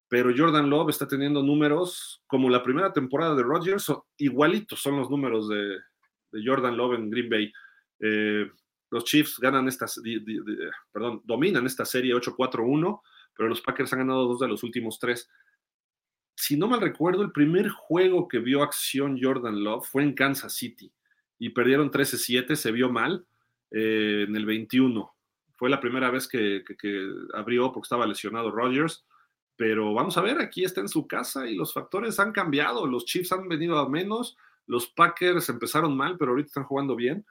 [0.09, 5.09] Pero Jordan Love está teniendo números como la primera temporada de Rodgers, igualitos son los
[5.09, 5.79] números de,
[6.45, 7.53] Jordan Love en Green Bay.
[8.01, 8.51] Eh,
[8.91, 9.87] los Chiefs ganan esta,
[10.93, 13.01] perdón, dominan esta serie 8-4-1,
[13.35, 15.31] pero los Packers han ganado dos de los últimos tres
[16.35, 20.55] si no mal recuerdo, el primer juego que vio acción Jordan Love fue en Kansas
[20.55, 20.93] City
[21.43, 23.27] y perdieron 13-7, se vio mal
[23.73, 25.13] eh, en el 21.
[25.57, 26.63] Fue la primera vez que,
[27.35, 29.05] abrió porque estaba lesionado Rodgers,
[29.57, 33.07] pero vamos a ver, aquí está en su casa y los factores han cambiado, los
[33.07, 34.37] Chiefs han venido a menos,
[34.69, 37.27] los Packers empezaron mal, pero ahorita están jugando bien.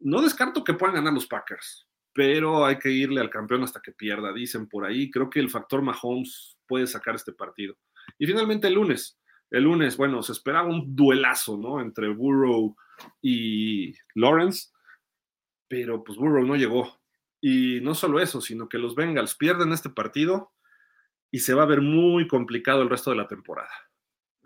[0.00, 3.92] No descarto que puedan ganar los Packers, pero hay que irle al campeón hasta que
[3.92, 5.10] pierda, dicen por ahí.
[5.10, 7.74] Creo que el factor Mahomes puede sacar este partido.
[8.18, 9.18] Y finalmente el lunes.
[9.50, 11.80] El lunes, bueno, se esperaba un duelazo, ¿no?
[11.80, 12.76] Entre Burrow
[13.20, 14.70] y Lawrence,
[15.68, 17.00] pero pues Burrow no llegó.
[17.40, 20.52] Y no solo eso, sino que los Bengals pierden este partido
[21.30, 23.70] y se va a ver muy complicado el resto de la temporada.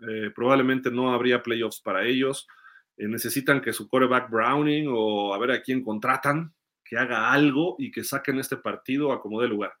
[0.07, 2.47] Eh, probablemente no habría playoffs para ellos.
[2.97, 6.53] Eh, necesitan que su coreback Browning o a ver a quién contratan,
[6.83, 9.73] que haga algo y que saquen este partido a como dé lugar.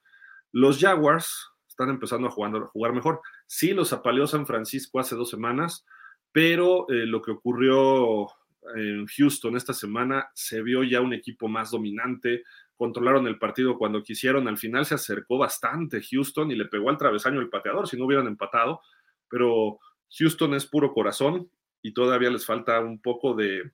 [0.51, 3.21] Los Jaguars están empezando a jugar, a jugar mejor.
[3.45, 5.85] Sí, los apaleó San Francisco hace dos semanas,
[6.31, 8.27] pero eh, lo que ocurrió
[8.75, 12.43] en Houston esta semana se vio ya un equipo más dominante,
[12.75, 16.97] controlaron el partido cuando quisieron, al final se acercó bastante Houston y le pegó al
[16.97, 18.81] travesaño el pateador si no hubieran empatado,
[19.29, 19.79] pero
[20.17, 21.49] Houston es puro corazón
[21.81, 23.71] y todavía les falta un poco de,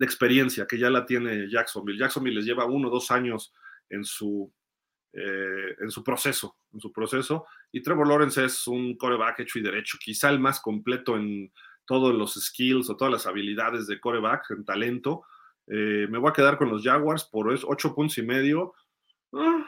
[0.00, 1.98] experiencia que ya la tiene Jacksonville.
[1.98, 3.52] Jacksonville les lleva uno o dos años
[3.90, 4.50] en su
[5.12, 7.44] eh, en su proceso, en su proceso.
[7.72, 11.52] Y Trevor Lawrence es un coreback hecho y derecho, quizá el más completo en
[11.90, 15.24] todos los skills o todas las habilidades de coreback en talento.
[15.66, 18.74] Eh, me voy a quedar con los Jaguars por 8 puntos y medio.
[19.32, 19.66] Ah,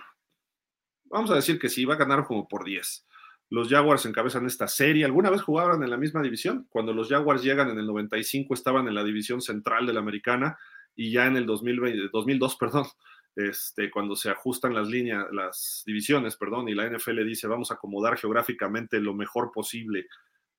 [1.06, 3.08] vamos a decir que sí, va a ganar como por 10.
[3.50, 5.04] Los Jaguars encabezan esta serie.
[5.04, 6.68] ¿Alguna vez jugaban en la misma división?
[6.70, 10.56] Cuando los Jaguars llegan en el 95 estaban en la división central de la americana
[10.94, 12.86] y ya en el 2020, 2002, perdón,
[13.34, 17.74] este, cuando se ajustan las líneas, las divisiones, perdón, y la NFL dice vamos a
[17.74, 20.06] acomodar geográficamente lo mejor posible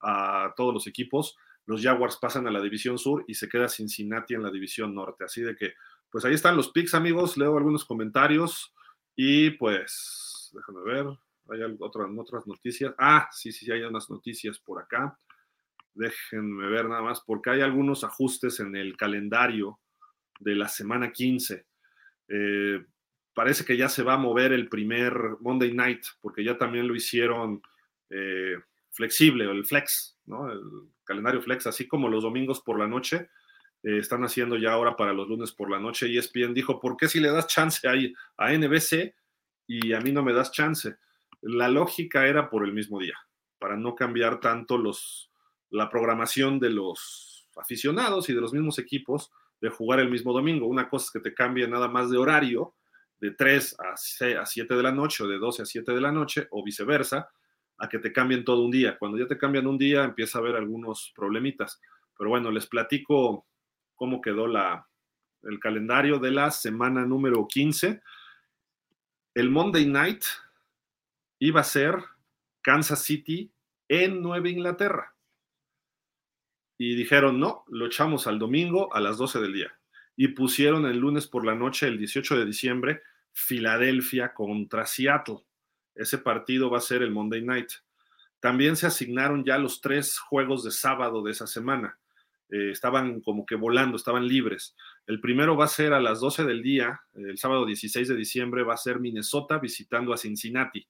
[0.02, 4.34] a todos los equipos, los Jaguars pasan a la división sur y se queda Cincinnati
[4.34, 5.24] en la división norte.
[5.24, 5.74] Así de que,
[6.10, 7.38] pues ahí están los picks, amigos.
[7.38, 8.74] Leo algunos comentarios
[9.16, 11.06] y pues, déjame ver.
[11.50, 12.94] Hay otras, noticias.
[12.98, 15.18] Ah, sí, sí, hay unas noticias por acá.
[15.94, 19.80] Déjenme ver nada más, porque hay algunos ajustes en el calendario
[20.40, 21.66] de la semana 15.
[22.30, 22.86] Eh,
[23.34, 26.96] parece que ya se va a mover el primer Monday Night, porque ya también lo
[26.96, 27.62] hicieron
[28.10, 28.56] eh,
[28.94, 30.50] flexible, el flex, ¿no?
[30.52, 30.62] El
[31.04, 33.30] calendario flex, así como los domingos por la noche.
[33.84, 36.08] Eh, están haciendo ya ahora para los lunes por la noche.
[36.08, 39.14] Y ESPN dijo, ¿por qué si le das chance ahí a NBC
[39.68, 40.96] y a mí no me das chance?
[41.42, 43.18] La lógica era por el mismo día,
[43.60, 45.32] para no cambiar tanto los,
[45.70, 50.68] la programación de los aficionados y de los mismos equipos de jugar el mismo domingo.
[50.68, 52.76] Una cosa es que te cambie nada más de horario,
[53.20, 56.48] de 3 a 7 de la noche o de 12 a 7 de la noche
[56.52, 57.30] o viceversa,
[57.78, 58.98] a que te cambien todo un día.
[58.98, 61.80] Cuando ya te cambian un día empieza a haber algunos problemitas.
[62.18, 63.46] Pero bueno, les platico
[63.96, 64.88] cómo quedó la,
[65.44, 68.02] el calendario de la semana número 15.
[69.36, 70.24] El Monday Night
[71.40, 71.96] iba a ser
[72.62, 73.52] Kansas City
[73.88, 75.16] en Nueva Inglaterra.
[76.78, 79.80] Y dijeron, no, lo echamos al domingo a las 12 del día.
[80.16, 83.02] Y pusieron el lunes por la noche, el 18 de diciembre,
[83.32, 85.40] Filadelfia contra Seattle.
[85.96, 87.70] Ese partido va a ser el Monday Night.
[88.40, 91.98] También se asignaron ya los tres juegos de sábado de esa semana.
[92.50, 94.76] Eh, estaban como que volando, estaban libres.
[95.08, 98.64] El primero va a ser a las 12 del día, el sábado 16 de diciembre
[98.64, 100.88] va a ser Minnesota visitando a Cincinnati.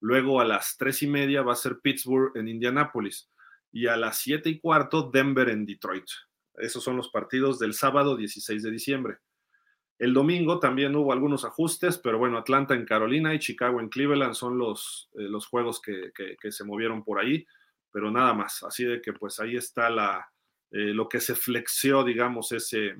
[0.00, 3.30] Luego a las tres y media va a ser Pittsburgh en Indianápolis.
[3.72, 6.06] Y a las siete y cuarto, Denver en Detroit.
[6.54, 9.16] Esos son los partidos del sábado 16 de diciembre.
[9.98, 14.34] El domingo también hubo algunos ajustes, pero bueno, Atlanta en Carolina y Chicago en Cleveland
[14.34, 16.12] son los, eh, los juegos que,
[16.50, 17.46] se movieron por ahí,
[17.92, 18.62] pero nada más.
[18.64, 20.28] Así de que pues ahí está la,
[20.72, 22.96] eh, lo que se flexió, digamos, ese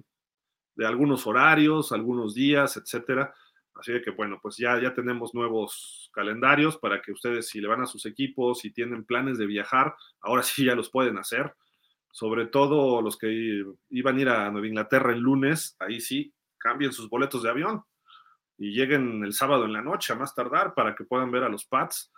[0.77, 3.35] de algunos horarios, algunos días, etcétera.
[3.75, 7.69] Así de que bueno, pues ya, ya tenemos nuevos calendarios para que ustedes si le
[7.69, 11.55] van a sus equipos, si tienen planes de viajar, ahora sí ya los pueden hacer.
[12.13, 16.33] Sobre todo los que iban a ir a Nueva Inglaterra el lunes, ahí sí,
[16.65, 17.85] cambien sus boletos de avión
[18.57, 21.51] y lleguen el sábado en la noche a más tardar para que puedan ver a
[21.51, 22.11] los Pats.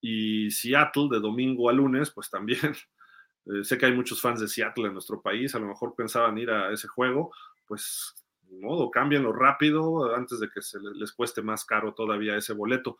[0.00, 2.60] Y Seattle de domingo a lunes, pues también.
[3.50, 6.36] Eh, sé que hay muchos fans de Seattle en nuestro país, a lo mejor pensaban
[6.36, 7.32] ir a ese juego,
[7.66, 12.52] pues de modo, cámbienlo rápido antes de que se les cueste más caro todavía ese
[12.52, 12.98] boleto.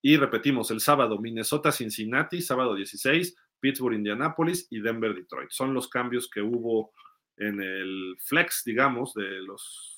[0.00, 5.50] Y repetimos, el sábado Minnesota, Cincinnati, sábado 16, Pittsburgh, Indianapolis y Denver, Detroit.
[5.50, 6.92] Son los cambios que hubo
[7.36, 9.96] en el flex, digamos, de los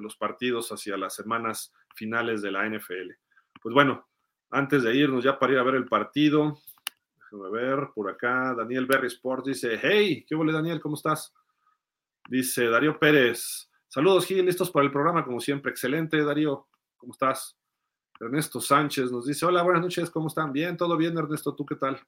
[0.00, 3.12] los partidos hacia las semanas finales de la NFL.
[3.60, 4.08] Pues bueno,
[4.50, 6.58] antes de irnos ya para ir a ver el partido,
[7.16, 10.80] déjame ver por acá, Daniel Berry Sports dice, hey, ¿qué huele Daniel?
[10.80, 11.34] ¿Cómo estás?
[12.28, 17.58] Dice Darío Pérez, saludos Gil, listos para el programa como siempre, excelente Darío, ¿cómo estás?
[18.20, 20.52] Ernesto Sánchez nos dice, hola, buenas noches, ¿cómo están?
[20.52, 22.00] Bien, todo bien Ernesto, ¿tú qué tal?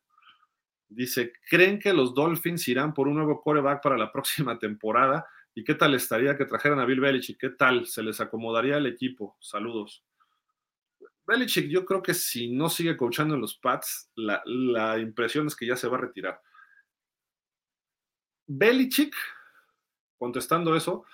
[0.88, 5.24] Dice, ¿creen que los Dolphins irán por un nuevo coreback para la próxima temporada?
[5.54, 7.38] ¿Y qué tal estaría que trajeran a Bill Belichick?
[7.38, 7.86] ¿Qué tal?
[7.86, 9.36] ¿Se les acomodaría el equipo?
[9.40, 10.04] Saludos.
[11.26, 15.66] Belichick, yo creo que si no sigue coachando en los Pats, la, impresión es que
[15.66, 16.40] ya se va a retirar.
[18.46, 19.14] Belichick,
[20.18, 21.04] contestando eso,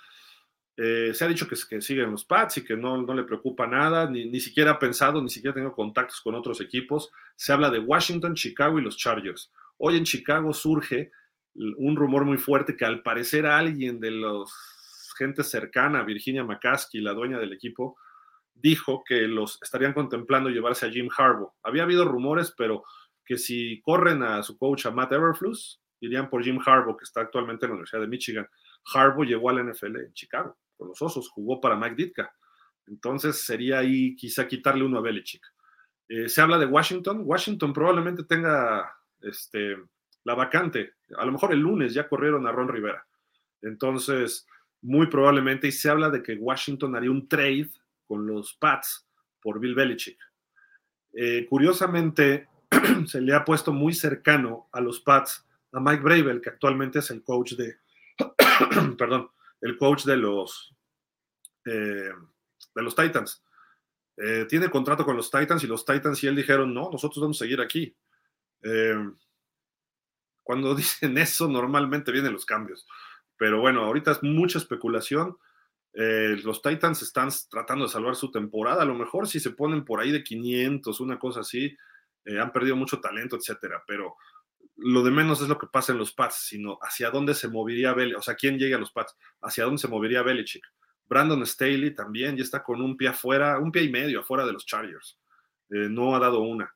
[0.75, 3.23] eh, se ha dicho que, que, sigue en los Pats y que no, no le
[3.23, 7.11] preocupa nada, ni, ni, siquiera ha pensado, ni siquiera ha tenido contactos con otros equipos.
[7.35, 9.51] Se habla de Washington, Chicago y los Chargers.
[9.77, 11.11] Hoy en Chicago surge
[11.57, 14.53] un rumor muy fuerte que al parecer alguien de los
[15.17, 17.97] gente cercana, Virginia McCaskey, la dueña del equipo,
[18.53, 21.53] dijo que los estarían contemplando llevarse a Jim Harbaugh.
[21.63, 22.83] Había habido rumores, pero
[23.25, 27.21] que si corren a su coach, a Matt Everflus, irían por Jim Harbaugh, que está
[27.21, 28.47] actualmente en la Universidad de Michigan.
[28.93, 32.31] Harbaugh llegó a la NFL en Chicago, con los Osos, jugó para Mike Ditka.
[32.87, 35.43] Entonces sería ahí quizá quitarle uno a Belichick.
[36.07, 37.21] Eh, se habla de Washington.
[37.25, 38.89] Washington probablemente tenga
[39.21, 39.75] este,
[40.27, 40.95] la vacante.
[41.17, 43.07] A lo mejor el lunes ya corrieron a Ron Rivera.
[43.61, 44.45] Entonces,
[44.81, 47.69] muy probablemente, y se habla de que Washington haría un trade
[48.05, 49.07] con los Pats
[49.41, 50.19] por Bill Belichick.
[51.13, 52.49] Eh, curiosamente,
[53.07, 57.09] se le ha puesto muy cercano a los Pats a Mike Bravel, que actualmente es
[57.09, 57.77] el coach de,
[58.97, 59.29] perdón,
[59.61, 60.75] el coach de los,
[61.65, 62.11] eh,
[62.75, 63.45] de los Titans.
[64.17, 67.37] Eh, tiene contrato con los Titans y los Titans y él dijeron, no, nosotros vamos
[67.37, 67.95] a seguir aquí.
[68.63, 68.97] Eh,
[70.47, 72.87] cuando dicen eso, normalmente vienen los cambios.
[73.37, 75.37] Pero bueno, ahorita es mucha especulación.
[75.93, 78.81] los Titans están tratando de salvar su temporada.
[78.81, 81.75] A lo mejor si se ponen por ahí de 500, una cosa así,
[82.25, 83.83] han perdido mucho talento, etcétera.
[83.85, 84.15] Pero
[84.77, 87.93] lo de menos es lo que pasa en los Pats, sino hacia dónde se movería
[87.93, 90.65] Belichick, o sea, quién llega a los Pats, hacia dónde se movería Belichick.
[91.05, 94.53] Brandon Staley también ya está con un pie afuera, un pie y medio afuera de
[94.53, 95.19] los Chargers.
[95.69, 96.73] Eh, no ha dado una.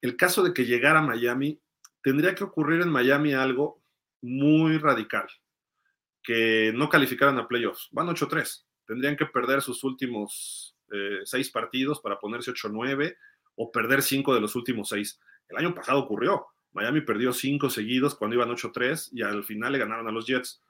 [0.00, 1.60] El caso de que llegara a Miami,
[2.02, 3.82] tendría que ocurrir en Miami algo
[4.20, 5.28] muy radical,
[6.22, 7.88] que no calificaran a playoffs.
[7.92, 8.64] Van 8-3.
[8.86, 13.16] Tendrían que perder sus últimos eh, seis partidos para ponerse 8-9
[13.56, 15.20] o perder cinco de los últimos seis.
[15.48, 16.46] El año pasado ocurrió.
[16.72, 20.62] Miami perdió cinco seguidos cuando iban 8-3 y al final le ganaron a los Jets.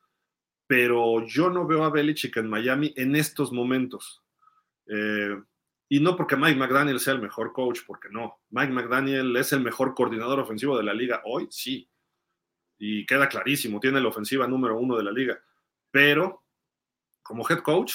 [0.67, 4.23] Pero yo no veo a Belichick en Miami en estos momentos.
[4.87, 5.37] Eh,
[5.93, 8.41] y no porque Mike McDaniel sea el mejor coach, porque no.
[8.49, 11.87] Mike McDaniel es el mejor coordinador ofensivo de la liga hoy, sí.
[12.79, 15.39] Y queda clarísimo, tiene la ofensiva número uno de la liga.
[15.91, 16.45] Pero
[17.23, 17.93] como head coach,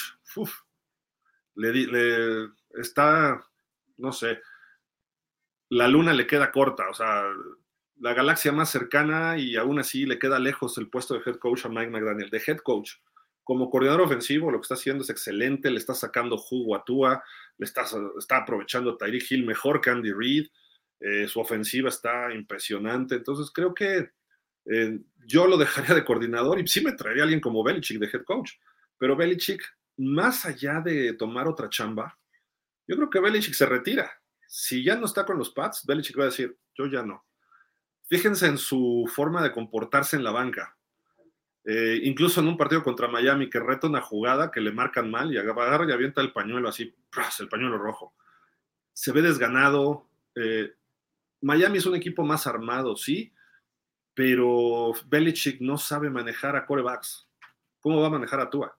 [1.55, 3.43] le, le está,
[3.97, 4.41] no sé,
[5.69, 6.91] la luna le queda corta.
[6.91, 7.23] O sea,
[7.99, 11.65] la galaxia más cercana y aún así le queda lejos el puesto de head coach
[11.65, 12.29] a Mike McDaniel.
[12.29, 12.91] De head coach,
[13.47, 17.23] como coordinador ofensivo, lo que está haciendo es excelente, le está sacando jugo a Tua,
[17.57, 17.85] le está,
[18.19, 20.47] está aprovechando a Tyreek Hill mejor que Andy Reid,
[20.99, 24.09] eh, su ofensiva está impresionante, entonces creo que
[24.65, 28.07] eh, yo lo dejaría de coordinador y sí me traería a alguien como Belichick de
[28.07, 28.51] head coach,
[28.97, 29.63] pero Belichick,
[29.95, 32.19] más allá de tomar otra chamba,
[32.85, 34.11] yo creo que Belichick se retira.
[34.45, 37.25] Si ya no está con los Pats, Belichick va a decir, yo ya no
[38.09, 40.76] Fíjense en su forma de comportarse en la banca.
[41.69, 45.33] Eh, incluso en un partido contra Miami que reta una jugada que le marcan mal
[45.33, 46.95] y agarra y avienta el pañuelo así,
[47.39, 48.13] el pañuelo rojo.
[48.93, 50.07] Se ve desganado.
[50.33, 50.73] Eh,
[51.41, 53.33] Miami es un equipo más armado, sí,
[54.13, 57.27] pero Belichick no sabe manejar a corebacks.
[57.81, 58.77] ¿Cómo va a manejar a Tua?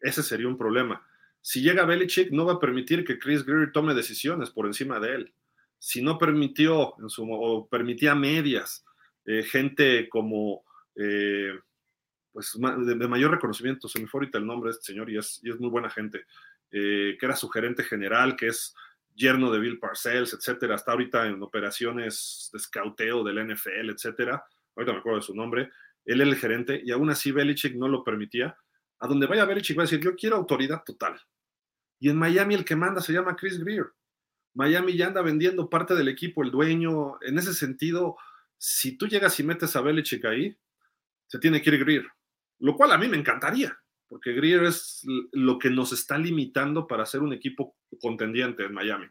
[0.00, 1.06] Ese sería un problema.
[1.42, 5.14] Si llega Belichick, no va a permitir que Chris Greer tome decisiones por encima de
[5.14, 5.34] él
[5.78, 8.84] si no permitió en su, o permitía medias,
[9.24, 10.64] eh, gente como,
[12.36, 15.40] pues de, mayor reconocimiento, se me fue ahorita el nombre de este señor y es,
[15.58, 16.26] muy buena gente,
[16.70, 18.74] eh, que era su gerente general, que es
[19.14, 24.44] yerno de Bill Parcells, etcétera, está ahorita en operaciones de scouteo del NFL, etcétera,
[24.76, 25.70] ahorita me acuerdo de su nombre,
[26.04, 28.54] él es el gerente y aún así Belichick no lo permitía.
[28.98, 31.18] A donde vaya Belichick va a decir, yo quiero autoridad total.
[31.98, 33.86] Y en Miami el que manda se llama Chris Greer.
[34.52, 37.18] Miami ya anda vendiendo parte del equipo, el dueño.
[37.22, 38.18] En ese sentido,
[38.58, 40.54] si tú llegas y metes a Belichick ahí,
[41.28, 42.15] se tiene que ir Greer.
[42.58, 43.78] Lo cual a mí me encantaría,
[44.08, 45.02] porque Greer es
[45.32, 49.06] lo que nos está limitando para ser un equipo contendiente en Miami.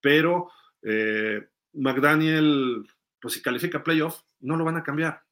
[0.00, 0.50] Pero
[0.82, 2.86] eh, McDaniel,
[3.20, 5.22] pues si califica playoff, no lo van a cambiar.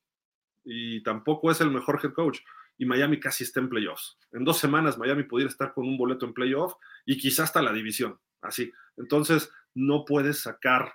[0.64, 2.40] Y tampoco es el mejor head coach.
[2.78, 4.18] Y Miami casi está en playoffs.
[4.32, 6.74] En dos semanas Miami pudiera estar con un boleto en playoff
[7.07, 8.72] y quizás hasta la división así.
[8.97, 10.92] Entonces, no puedes sacar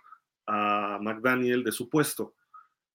[0.48, 2.36] a McDaniel de su puesto.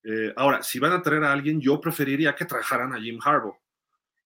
[0.08, 3.58] Eh, ahora, si van a traer a alguien, yo preferiría que trabajaran a Jim Harbaugh.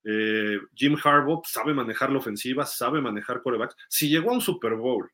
[0.04, 3.76] Eh, Jim Harbaugh sabe manejar la ofensiva, sabe manejar corebacks.
[3.88, 5.10] Si llegó a un Super Bowl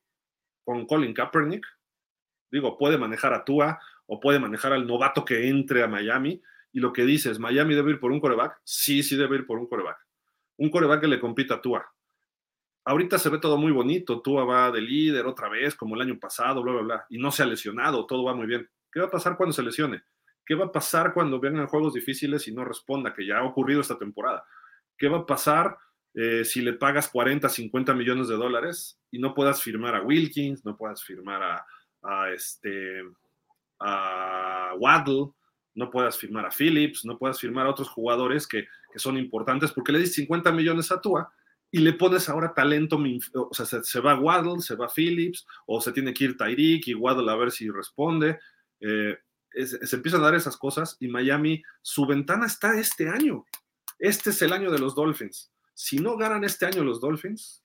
[0.65, 1.65] con Colin Kaepernick,
[2.51, 6.43] digo, puede manejar a Tua o puede manejar al novato que entre a Miami.
[6.73, 8.61] Y lo que dices, ¿Miami debe ir por un coreback?
[8.65, 9.99] Sí, sí debe ir por un coreback.
[10.57, 11.87] Un coreback que le compita a Tua
[12.87, 16.19] ahorita se ve todo muy bonito, Tua va de líder otra vez, como el año
[16.19, 18.71] pasado, bla, bla, bla, y no se ha lesionado, todo va muy bien.
[18.91, 20.03] ¿Qué va a pasar cuando se lesione?
[20.47, 23.81] ¿Qué va a pasar cuando vengan juegos difíciles y no responda, que ya ha ocurrido
[23.81, 24.45] esta temporada?
[24.97, 25.77] ¿Qué va a pasar
[26.15, 30.65] eh, si le pagas 40, 50 millones de dólares y no puedas firmar a Wilkins,
[30.65, 31.43] no puedas firmar
[32.03, 33.03] a, este,
[33.81, 35.33] a Waddle,
[35.75, 39.73] no puedas firmar a Phillips, no puedas firmar a otros jugadores que, que son importantes
[39.73, 41.31] porque le diste 50 millones a Tua
[41.71, 42.99] y le pones ahora talento,
[43.35, 46.95] o sea, se, va Waddle, se va Phillips, o se tiene que ir Tyreek y
[46.95, 48.39] Waddle a ver si responde.
[48.81, 49.19] Eh,
[49.65, 53.45] se empiezan a dar esas cosas y Miami, su ventana está este año.
[53.99, 55.53] Este es el año de los Dolphins.
[55.73, 57.65] Si no ganan este año los Dolphins,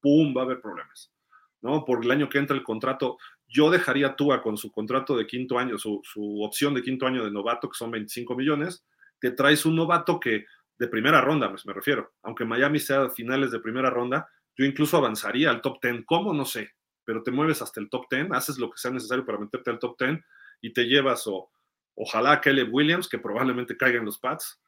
[0.00, 0.34] ¡pum!
[0.36, 1.12] va a haber problemas.
[1.60, 1.84] ¿no?
[1.84, 3.18] Por el año que entra el contrato,
[3.48, 7.06] yo dejaría a Tua con su contrato de quinto año, su, su opción de quinto
[7.06, 8.84] año de novato, que son 25 millones,
[9.20, 10.44] te traes un novato que
[10.78, 12.12] de primera ronda, pues, me refiero.
[12.22, 16.04] Aunque Miami sea finales de primera ronda, yo incluso avanzaría al top 10.
[16.06, 16.32] ¿Cómo?
[16.34, 16.70] No sé.
[17.04, 19.78] Pero te mueves hasta el top 10, haces lo que sea necesario para meterte al
[19.78, 20.20] top 10
[20.60, 21.50] y te llevas o
[21.96, 24.60] Ojalá a Caleb Williams, que probablemente caiga en los Pats.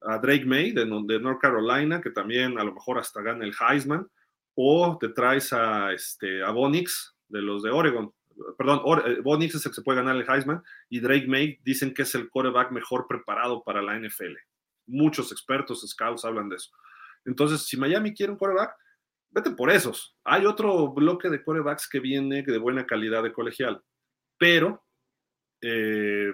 [0.00, 3.54] A Drake May de, de North Carolina, que también a lo mejor hasta gane el
[3.54, 4.08] Heisman.
[4.54, 8.12] O te traes a, este, a Bonix de los de Oregon.
[8.56, 10.62] Perdón, eh, Bonix es el que se puede ganar el Heisman.
[10.88, 14.34] Y Drake May dicen que es el quarterback mejor preparado para la NFL.
[14.86, 16.70] Muchos expertos, scouts hablan de eso.
[17.26, 18.74] Entonces, si Miami quiere un quarterback,
[19.30, 20.16] vete por esos.
[20.24, 23.80] Hay otro bloque de quarterbacks que viene de buena calidad de colegial,
[24.38, 24.82] pero
[25.62, 26.32] eh,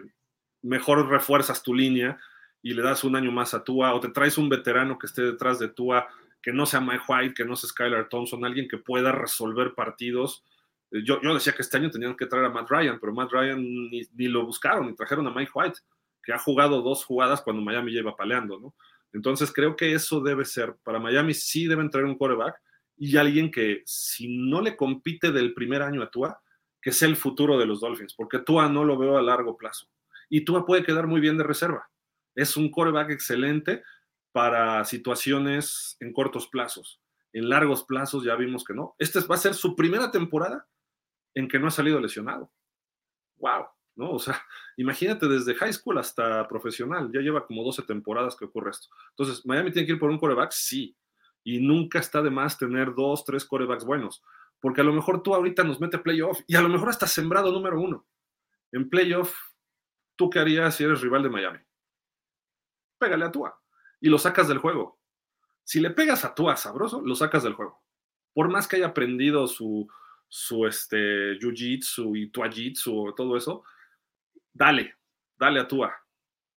[0.63, 2.19] mejor refuerzas tu línea
[2.63, 5.23] y le das un año más a Tua, o te traes un veterano que esté
[5.23, 6.09] detrás de Tua,
[6.43, 10.45] que no sea Mike White, que no sea Skylar Thompson, alguien que pueda resolver partidos.
[10.91, 13.31] Eh, yo, yo decía que este año tenían que traer a Matt Ryan, pero Matt
[13.33, 15.81] Ryan ni, lo buscaron, ni trajeron a Mike White,
[16.23, 18.75] que ha jugado dos jugadas cuando Miami lleva paleando, ¿no?
[19.13, 20.77] Entonces creo que eso debe ser.
[20.83, 22.61] Para Miami sí deben traer un quarterback
[22.97, 26.41] y alguien que si no le compite del primer año a Tua,
[26.89, 29.91] que sea el futuro de los Dolphins, porque Tua no lo veo a largo plazo.
[30.31, 31.91] Y Tua puede quedar muy bien de reserva.
[32.35, 33.83] Es un quarterback excelente
[34.33, 37.03] para situaciones en cortos plazos.
[37.35, 38.95] En largos plazos ya vimos que no.
[38.99, 40.67] Esta va a ser su primera temporada
[41.35, 42.51] en que no ha salido lesionado.
[43.37, 43.67] ¡Wow!
[43.95, 44.13] ¿no?
[44.13, 44.41] O sea,
[44.79, 48.89] imagínate desde high school hasta profesional, ya lleva como 12 temporadas que ocurre esto.
[49.11, 50.53] Entonces, ¿Miami tiene que ir por un coreback?
[50.53, 50.97] Sí.
[51.45, 54.23] Y nunca está de más tener dos, tres corebacks buenos,
[54.61, 57.53] porque a lo mejor tú ahorita nos mete playoff y a lo mejor hasta sembrado
[57.53, 58.07] número uno.
[58.73, 59.35] En playoff,
[60.17, 61.59] ¿tú qué harías si eres rival de Miami?
[62.99, 63.61] Pégale a Tua
[64.01, 64.99] y lo sacas del juego.
[65.65, 67.83] Si le pegas a Tua sabroso, lo sacas del juego.
[68.33, 69.89] Por más que haya aprendido su,
[70.29, 73.65] su este, jiu-jitsu y tuajitsu, todo eso,
[74.53, 74.97] dale,
[75.37, 75.95] dale a Tua.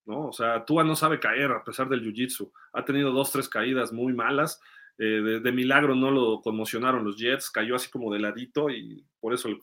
[0.06, 0.28] ¿no?
[0.28, 2.52] O sea, Tua no sabe caer a pesar del jiu-jitsu.
[2.74, 4.60] Ha tenido dos, tres caídas muy malas.
[4.97, 9.33] Eh, de, milagro no lo conmocionaron los Jets, cayó así como de ladito y por
[9.33, 9.59] eso el,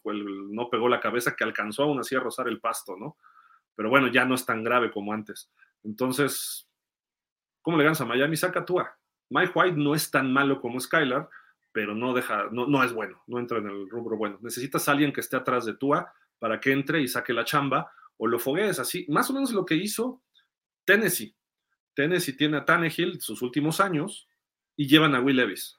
[0.50, 3.16] no pegó la cabeza que alcanzó aún así a rozar el pasto, ¿no?
[3.76, 5.50] Pero bueno, ya no es tan grave como antes.
[5.84, 6.68] Entonces,
[7.62, 8.36] ¿cómo le ganas a Miami?
[8.36, 8.98] Saca Tua.
[9.30, 11.28] Mike White no es tan malo como Skylar,
[11.72, 14.38] pero no deja, no, no es bueno, no entra en el rubro bueno.
[14.42, 17.92] Necesitas a alguien que esté atrás de Tua para que entre y saque la chamba
[18.16, 20.22] o lo foguees así, más o menos lo que hizo
[20.84, 21.36] Tennessee.
[21.94, 24.28] Tennessee tiene a Tannehill sus últimos años
[24.78, 25.76] y llevan a Will Levis.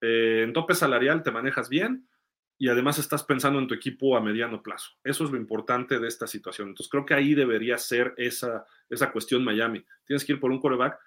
[0.00, 2.08] Eh, en tope salarial te manejas bien
[2.56, 4.92] y además estás pensando en tu equipo a mediano plazo.
[5.02, 6.68] Eso es lo importante de esta situación.
[6.68, 9.84] Entonces creo que ahí debería ser esa, esa cuestión Miami.
[10.06, 10.98] Tienes que ir por un coreback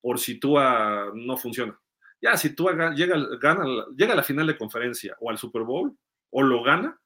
[0.00, 0.56] por si tú
[1.14, 1.78] no funciona.
[2.22, 5.94] Ya, si tú llega, llega a la final de conferencia o al Super Bowl
[6.30, 6.98] o lo gana,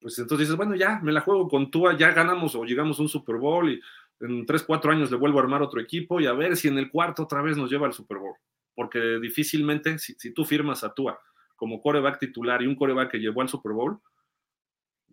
[0.00, 3.02] pues entonces dices, bueno, ya me la juego con Tua, ya ganamos o llegamos a
[3.02, 3.80] un Super Bowl y
[4.20, 6.78] en 3, 4 años le vuelvo a armar otro equipo y a ver si en
[6.78, 8.36] el cuarto otra vez nos lleva al Super Bowl.
[8.74, 11.20] Porque difícilmente, si, tú firmas a Tua
[11.56, 14.00] como coreback titular y un coreback que llevó al Super Bowl,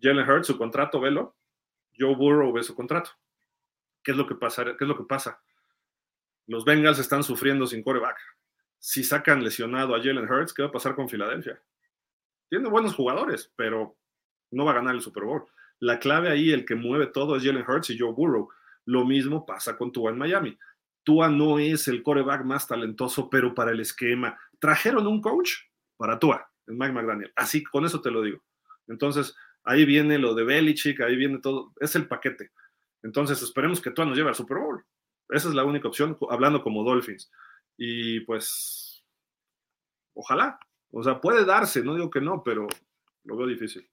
[0.02, 1.38] Jalen Hurts, su contrato, velo,
[1.98, 3.12] Joe Burrow ve su contrato.
[4.04, 4.66] ¿Qué es lo que pasa?
[4.66, 5.42] ¿Qué es lo que pasa?
[6.48, 8.18] Los Bengals están sufriendo sin coreback.
[8.80, 11.62] Si sacan lesionado a Jalen Hurts, ¿qué va a pasar con Filadelfia?
[12.50, 13.98] Tiene buenos jugadores, pero
[14.52, 15.46] no va a ganar el Super Bowl.
[15.80, 18.50] La clave ahí, el que mueve todo es Jalen Hurts y Joe Burrow.
[18.86, 20.58] Lo mismo pasa con Tua en Miami.
[21.04, 24.38] Tua no es el coreback más talentoso, pero para el esquema.
[24.60, 25.52] Trajeron un coach
[25.98, 27.34] para Tua, en Mike McDaniel.
[27.36, 28.44] Así, con eso te lo digo.
[28.88, 31.74] Entonces, ahí viene lo de Belichick, ahí viene todo.
[31.80, 32.52] Es el paquete.
[33.04, 34.84] Entonces, esperemos que Tua nos lleve al Super Bowl.
[35.30, 37.32] Esa es la única opción, hablando como Dolphins.
[37.78, 39.04] Y pues,
[40.14, 40.60] ojalá.
[40.92, 42.68] O sea, puede darse, no digo que no, pero
[43.24, 43.90] lo veo difícil.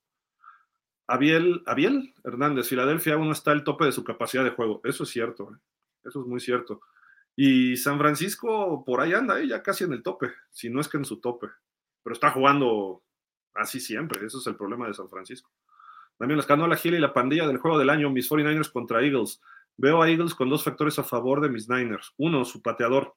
[1.11, 4.81] Abiel, Abiel Hernández, Filadelfia aún está al tope de su capacidad de juego.
[4.85, 5.57] Eso es cierto, ¿eh?
[6.05, 6.81] eso es muy cierto.
[7.35, 9.49] Y San Francisco por ahí anda, ¿eh?
[9.49, 11.49] ya casi en el tope, si no es que en su tope.
[12.05, 13.03] Pero está jugando
[13.55, 15.51] así siempre, eso es el problema de San Francisco.
[16.17, 19.03] También les ganó la Gila y la pandilla del juego del año, mis 49ers contra
[19.03, 19.41] Eagles.
[19.77, 22.13] Veo a Eagles con dos factores a favor de mis Niners.
[22.19, 23.17] Uno, su pateador.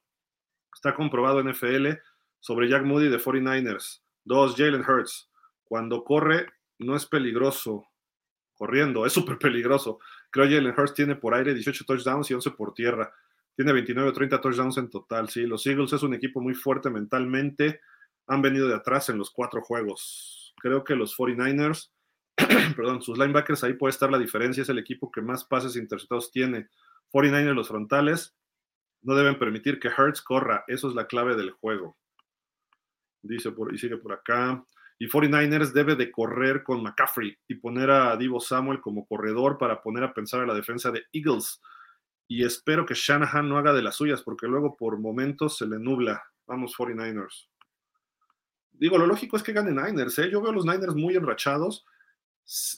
[0.74, 2.00] Está comprobado en FL
[2.40, 4.02] sobre Jack Moody de 49ers.
[4.24, 5.30] Dos, Jalen Hurts.
[5.64, 6.48] Cuando corre,
[6.84, 7.88] no es peligroso
[8.54, 9.98] corriendo, es súper peligroso.
[10.30, 13.12] Creo que Jalen Hurst tiene por aire 18 touchdowns y 11 por tierra.
[13.56, 15.28] Tiene 29 o 30 touchdowns en total.
[15.28, 17.80] Sí, los Eagles es un equipo muy fuerte mentalmente.
[18.26, 20.54] Han venido de atrás en los cuatro juegos.
[20.60, 21.90] Creo que los 49ers,
[22.76, 24.62] perdón, sus linebackers, ahí puede estar la diferencia.
[24.62, 26.68] Es el equipo que más pases interceptados tiene.
[27.12, 28.34] 49ers, los frontales,
[29.02, 30.64] no deben permitir que Hurts corra.
[30.66, 31.96] Eso es la clave del juego.
[33.22, 34.64] Dice por, y sigue por acá.
[34.98, 39.82] Y 49ers debe de correr con McCaffrey y poner a Divo Samuel como corredor para
[39.82, 41.60] poner a pensar a la defensa de Eagles.
[42.28, 45.78] Y espero que Shanahan no haga de las suyas porque luego por momentos se le
[45.78, 46.22] nubla.
[46.46, 47.48] Vamos 49ers.
[48.72, 50.18] Digo, lo lógico es que gane Niners.
[50.18, 50.30] ¿eh?
[50.30, 51.84] Yo veo a los Niners muy enrachados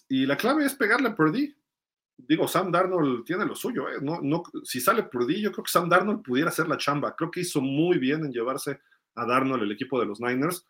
[0.09, 1.55] y la clave es pegarle a Purdy.
[2.17, 3.99] digo, Sam Darnold tiene lo suyo, ¿eh?
[4.01, 7.15] no, no, si sale Purdy, yo creo que Sam Darnold pudiera hacer la chamba.
[7.17, 8.81] Creo que hizo muy bien en llevarse
[9.15, 10.67] a Darnold el equipo de los Niners.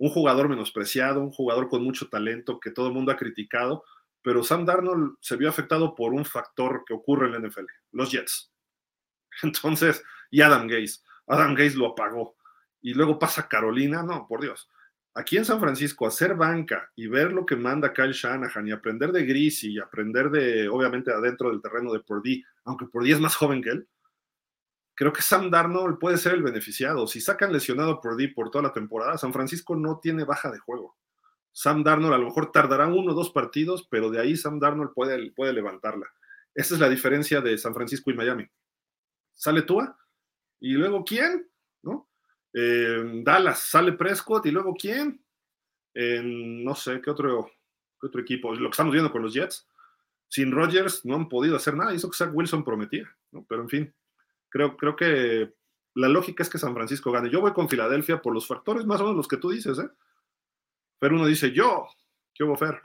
[0.00, 3.84] Un jugador menospreciado, un jugador con mucho talento que todo el mundo ha criticado,
[4.22, 8.10] pero Sam Darnold se vio afectado por un factor que ocurre en la NFL, los
[8.10, 8.52] Jets.
[9.42, 11.00] Entonces, y Adam Gaze.
[11.26, 12.36] Adam Gaze lo apagó.
[12.80, 14.68] Y luego pasa Carolina, no, por Dios
[15.14, 19.12] aquí en San Francisco, hacer banca y ver lo que manda Kyle Shanahan y aprender
[19.12, 23.34] de Gris y aprender de, obviamente, adentro del terreno de Purdy, aunque Purdy es más
[23.34, 23.88] joven que él,
[25.00, 27.06] creo que Sam Darnold puede ser el beneficiado.
[27.06, 30.58] Si sacan lesionado a Purdy por toda la temporada, San Francisco no tiene baja de
[30.58, 30.98] juego.
[31.52, 34.92] Sam Darnold a lo mejor tardará uno o dos partidos, pero de ahí Sam Darnold
[34.92, 36.06] puede, puede levantarla.
[36.54, 38.46] Esa es la diferencia de San Francisco y Miami.
[39.32, 39.98] Sale Tua
[40.60, 41.50] y luego ¿quién?
[41.82, 42.10] ¿No?
[42.52, 45.24] Dallas sale Prescott y luego quién?
[45.94, 47.50] no sé, ¿qué otro,
[48.02, 48.54] otro equipo?
[48.54, 49.66] Lo que estamos viendo con los Jets.
[50.28, 51.94] Sin Rodgers no han podido hacer nada.
[51.94, 53.46] Hizo que Zach Wilson prometía, ¿no?
[53.48, 53.94] Pero en fin,
[54.50, 55.54] creo, creo que
[55.94, 57.30] la lógica es que San Francisco gane.
[57.30, 59.88] Yo voy con Filadelfia por los factores más o menos los que tú dices, ¿eh?
[60.98, 61.86] Pero uno dice, yo,
[62.34, 62.80] ¿qué hubo, Fer?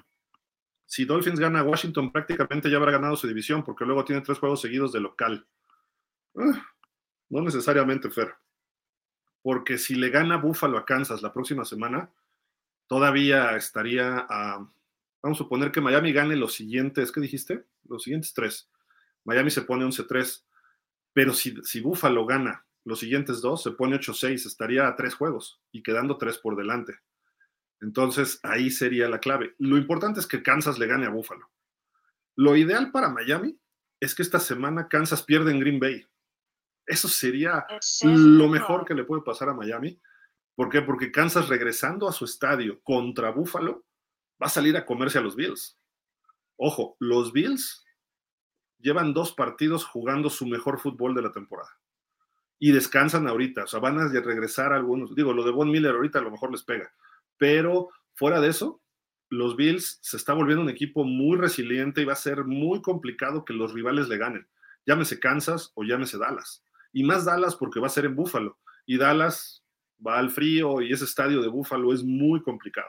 [0.85, 4.39] Si Dolphins gana a Washington, prácticamente ya habrá ganado su división, porque luego tiene tres
[4.39, 5.45] juegos seguidos de local.
[6.37, 6.65] Ah,
[7.29, 8.35] no necesariamente, Fer
[9.45, 12.09] porque si le gana Buffalo a Kansas la próxima semana,
[12.87, 14.67] todavía estaría a,
[15.21, 17.63] vamos a suponer que Miami gane los siguientes, ¿qué dijiste?
[17.87, 18.71] Los siguientes tres.
[19.23, 20.45] Miami se pone 11-3,
[21.15, 25.61] pero si, si Buffalo gana los siguientes dos, se pone 8-6, estaría a tres juegos
[25.71, 26.99] y quedando tres por delante.
[27.79, 29.55] Entonces ahí sería la clave.
[29.57, 31.49] Lo importante es que Kansas le gane a Buffalo.
[32.35, 33.57] Lo ideal para Miami
[34.01, 36.05] es que esta semana Kansas pierda en Green Bay.
[36.85, 37.65] Eso sería
[38.03, 39.97] lo mejor que le puede pasar a Miami.
[40.53, 40.81] ¿Por qué?
[40.81, 43.85] Porque Kansas regresando a su estadio contra Buffalo
[44.41, 45.79] va a salir a comerse a los Bills.
[46.57, 47.84] Ojo, los Bills
[48.79, 51.69] llevan dos partidos jugando su mejor fútbol de la temporada.
[52.59, 55.13] Y descansan ahorita, o sea, van a regresar algunos.
[55.13, 56.91] Digo, lo de Von Miller ahorita a lo mejor les pega.
[57.37, 58.81] Pero fuera de eso,
[59.29, 63.43] los Bills se está volviendo un equipo muy resiliente y va a ser muy complicado
[63.43, 64.47] que los rivales le ganen.
[64.85, 66.63] Llámese Kansas o llámese Dallas
[66.95, 68.57] y más Dallas porque va a ser en Búfalo.
[68.85, 69.65] Y Dallas
[70.05, 72.87] va al frío y ese estadio de Búfalo es muy complicado.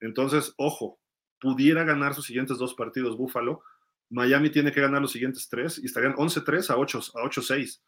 [0.00, 0.98] Entonces, ojo,
[1.40, 3.62] pudiera ganar sus siguientes dos partidos Búfalo.
[4.10, 7.80] Miami tiene que ganar los siguientes tres y estarían 11-3 a 8 a 8-6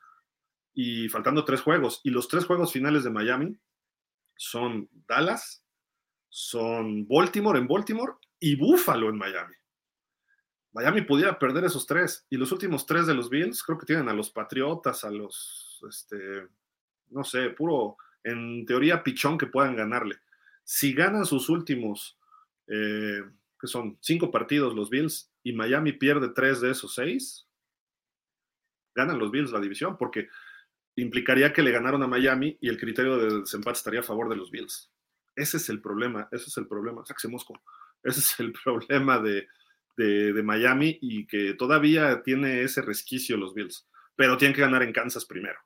[0.74, 2.00] y faltando tres juegos.
[2.04, 3.56] Y los tres juegos finales de Miami
[4.36, 5.64] son Dallas,
[6.28, 9.54] son Baltimore en Baltimore y Búfalo en Miami.
[10.72, 12.26] Miami pudiera perder esos tres.
[12.30, 15.80] Y los últimos tres de los Bills, creo que tienen a los Patriotas, a los,
[15.88, 16.46] este,
[17.08, 20.16] no sé, puro, en teoría, pichón que puedan ganarle.
[20.62, 22.18] Si ganan sus últimos,
[22.68, 23.22] eh,
[23.60, 27.49] que son cinco partidos los Bills, y Miami pierde tres de esos seis,
[28.94, 30.28] ganan los Bills la división, porque
[30.96, 34.36] implicaría que le ganaron a Miami y el criterio de desempate estaría a favor de
[34.36, 34.92] los Bills.
[35.34, 37.03] Ese es el problema, ese es el problema.
[37.07, 37.59] Saxe Mosco.
[38.03, 39.49] Ese es el problema de,
[39.96, 44.92] de, Miami y que todavía tiene ese resquicio los Bills, pero tienen que ganar en
[44.92, 45.59] Kansas primero.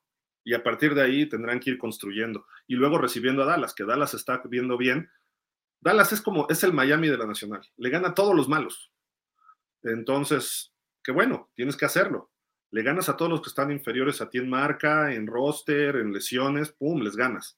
[0.45, 2.47] Y a partir de ahí tendrán que ir construyendo.
[2.69, 5.11] Y luego recibiendo a Dallas, que Dallas está viendo bien.
[5.81, 7.63] Dallas es como, es el Miami de la Nacional.
[7.77, 8.92] Le gana a todos los malos.
[9.83, 10.73] Entonces,
[11.03, 12.31] qué bueno, tienes que hacerlo.
[12.71, 16.13] Le ganas a todos los que están inferiores a ti en marca, en roster, en
[16.13, 17.57] lesiones, pum, les ganas.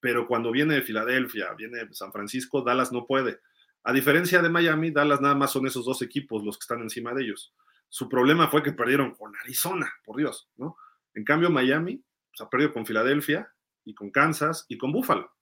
[0.00, 3.40] Pero cuando viene de Filadelfia, viene de San Francisco, Dallas no puede.
[3.84, 7.14] A diferencia de Miami, Dallas nada más son esos dos equipos los que están encima
[7.14, 7.54] de ellos.
[7.88, 10.76] Su problema fue que perdieron con Arizona, por Dios, ¿no?
[11.14, 13.50] En cambio, Miami se ha perdido con Filadelfia
[13.84, 15.32] y con Kansas y con Buffalo.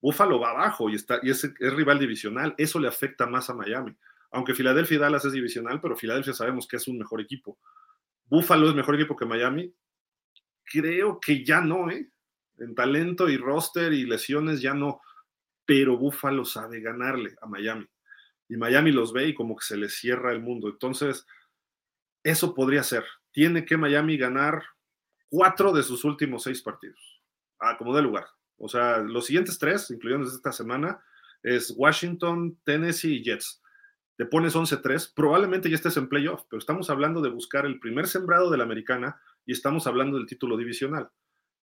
[0.00, 2.54] Buffalo va abajo y, está, y es rival divisional.
[2.58, 3.96] Eso le afecta más a Miami.
[4.30, 7.58] Aunque Filadelfia y Dallas es divisional, pero Filadelfia sabemos que es un mejor equipo.
[8.26, 9.72] Buffalo es mejor equipo que Miami.
[10.64, 12.10] Creo que ya no, ¿eh?
[12.58, 15.00] En talento y roster y lesiones ya no
[15.66, 17.86] pero Buffalo sabe ganarle a Miami.
[18.48, 20.68] Y Miami los ve y como que se les cierra el mundo.
[20.68, 21.26] Entonces,
[22.22, 23.04] eso podría ser.
[23.32, 24.62] Tiene que Miami ganar
[25.28, 27.20] cuatro de sus últimos seis partidos,
[27.58, 28.26] a como de lugar.
[28.56, 31.02] O sea, los siguientes tres, incluyendo esta semana,
[31.42, 33.60] es Washington, Tennessee y Jets.
[34.16, 38.06] Te pones 11-3, probablemente ya estés en playoff, pero estamos hablando de buscar el primer
[38.08, 41.10] sembrado de la americana y estamos hablando del título divisional.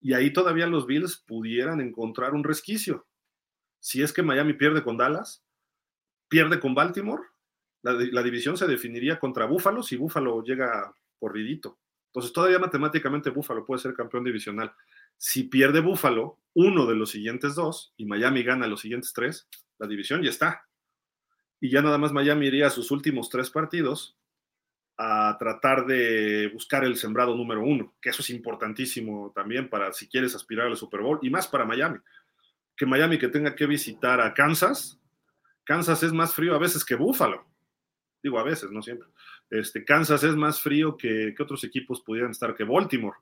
[0.00, 3.06] Y ahí todavía los Bills pudieran encontrar un resquicio
[3.80, 5.42] si es que Miami pierde con Dallas,
[6.28, 7.22] pierde con Baltimore,
[7.82, 11.78] la, división se definiría contra Búfalo si Búfalo llega corridito.
[12.08, 14.74] Entonces todavía matemáticamente Búfalo puede ser campeón divisional.
[15.16, 19.48] Si pierde Búfalo, uno de los siguientes dos, y Miami gana los siguientes tres,
[19.78, 20.66] la división ya está.
[21.60, 24.16] Y ya nada más Miami iría a sus últimos tres partidos
[24.96, 30.08] a tratar de buscar el sembrado número uno, que eso es importantísimo también para si
[30.08, 31.98] quieres aspirar al Super Bowl y más para Miami.
[32.76, 35.00] Que Miami que tenga que visitar a Kansas,
[35.64, 37.46] Kansas es más frío a veces que Buffalo.
[38.22, 39.08] Digo a veces, no siempre.
[39.48, 43.16] Este, Kansas es más frío que, que otros equipos pudieran estar que Baltimore.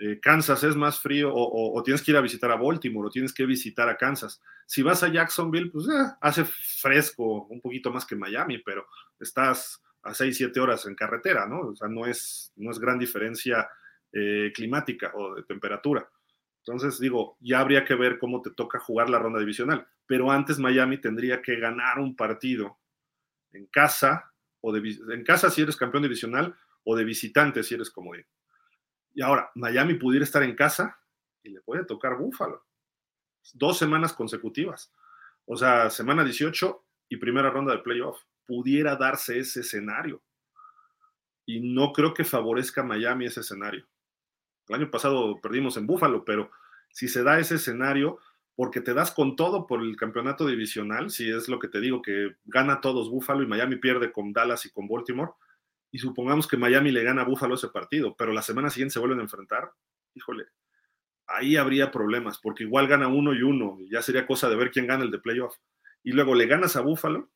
[0.00, 3.34] Eh, Kansas es más frío o, tienes que ir a visitar a Baltimore o tienes
[3.34, 4.40] que visitar a Kansas.
[4.64, 8.86] Si vas a Jacksonville, pues eh, hace fresco un poquito más que Miami, pero
[9.18, 11.60] estás a 6, 7 horas en carretera, ¿no?
[11.60, 13.68] O sea, no es, no es gran diferencia
[14.12, 16.08] eh, climática o de temperatura.
[16.64, 19.86] Entonces, digo, ya habría que ver cómo te toca jugar la ronda divisional.
[20.06, 22.78] Pero antes Miami tendría que ganar un partido
[23.52, 27.90] en casa, o de, en casa si eres campeón divisional, o de visitante si eres
[27.90, 28.14] como
[29.18, 30.96] y ahora, Miami pudiera estar en casa
[31.42, 32.64] y le puede tocar Búfalo.
[33.52, 34.94] Dos semanas consecutivas.
[35.44, 38.16] O sea, semana 18 y primera ronda de playoff.
[38.46, 40.22] Pudiera darse ese escenario.
[41.46, 43.88] Y no creo que favorezca a Miami ese escenario.
[44.68, 46.52] El año pasado perdimos en Búfalo, pero
[46.92, 48.20] si se da ese escenario,
[48.54, 52.02] porque te das con todo por el campeonato divisional, si es lo que te digo,
[52.02, 55.32] que gana todos Búfalo y Miami pierde con Dallas y con Baltimore,
[55.90, 58.98] y supongamos que Miami le gana a Buffalo ese partido, pero la semana siguiente se
[58.98, 59.72] vuelven a enfrentar,
[60.14, 60.46] híjole,
[61.26, 64.70] ahí habría problemas, porque igual gana uno y uno, y ya sería cosa de ver
[64.70, 65.56] quién gana el de playoff.
[66.02, 67.30] Y luego le ganas a Buffalo,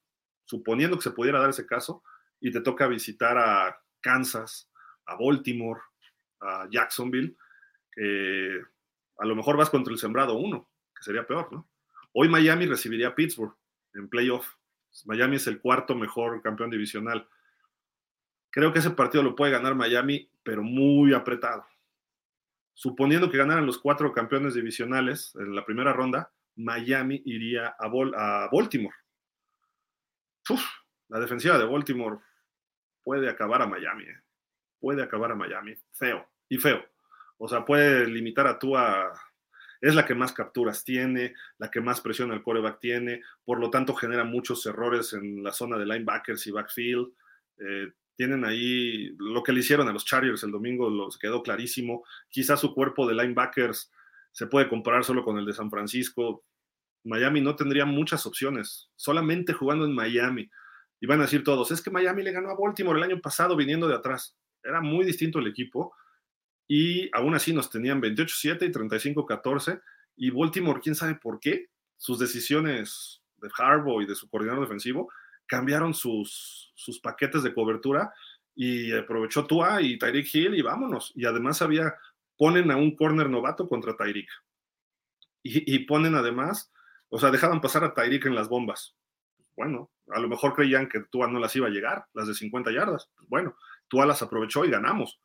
[0.44, 2.03] suponiendo que se pudiera dar ese caso,
[2.40, 4.70] y te toca visitar a Kansas,
[5.07, 5.80] a Baltimore,
[6.40, 7.36] a Jacksonville,
[7.92, 8.61] que
[9.18, 11.68] a lo mejor vas contra el sembrado uno, que sería peor, ¿no?
[12.12, 13.55] Hoy Miami recibiría a Pittsburgh
[13.94, 14.46] en playoff.
[15.07, 17.26] Miami es el cuarto mejor campeón divisional
[18.53, 21.66] Creo que ese partido lo puede ganar Miami, pero muy apretado.
[22.74, 27.88] Suponiendo que ganaran los cuatro campeones divisionales en la primera ronda, Miami iría a,
[28.53, 28.94] Baltimore.
[31.09, 32.18] la defensiva de Baltimore
[33.03, 34.05] puede acabar a Miami.
[34.05, 34.20] Eh.
[34.78, 35.74] Puede acabar a Miami.
[35.92, 36.28] Feo.
[36.50, 36.84] Y feo.
[37.38, 39.12] O sea, puede limitar a Tua.
[39.80, 43.70] Es la que más capturas tiene, la que más presión al coreback tiene, por lo
[43.70, 47.12] tanto genera muchos errores en la zona de linebackers y backfield.
[47.59, 52.04] Eh, tienen ahí lo que le hicieron a los Chargers el domingo, los quedó clarísimo.
[52.28, 53.90] Quizás su cuerpo de linebackers
[54.32, 56.44] se puede comparar solo con el de San Francisco.
[57.04, 60.50] Miami no tendría muchas opciones, solamente jugando en Miami.
[61.00, 63.56] Y van a decir todos, es que Miami le ganó a Baltimore el año pasado
[63.56, 64.36] viniendo de atrás.
[64.62, 65.92] Era muy distinto el equipo
[66.68, 69.82] y aún así nos tenían 28-7 y 35-14
[70.16, 75.10] y Baltimore, quién sabe por qué, sus decisiones de Harbaugh y de su coordinador defensivo
[75.53, 78.11] cambiaron sus, sus paquetes de cobertura
[78.55, 81.12] y aprovechó Tua y Tyreek Hill y vámonos.
[81.14, 81.94] Y además había,
[82.38, 84.30] ponen a un corner novato contra Tyreek.
[85.42, 86.72] Y, ponen además,
[87.11, 88.96] o sea, dejaban pasar a Tyreek en las bombas.
[89.55, 92.72] Bueno, a lo mejor creían que Tua no las iba a llegar, las de 50
[92.72, 93.11] yardas.
[93.28, 93.55] Bueno,
[93.88, 95.20] Tua las aprovechó y ganamos.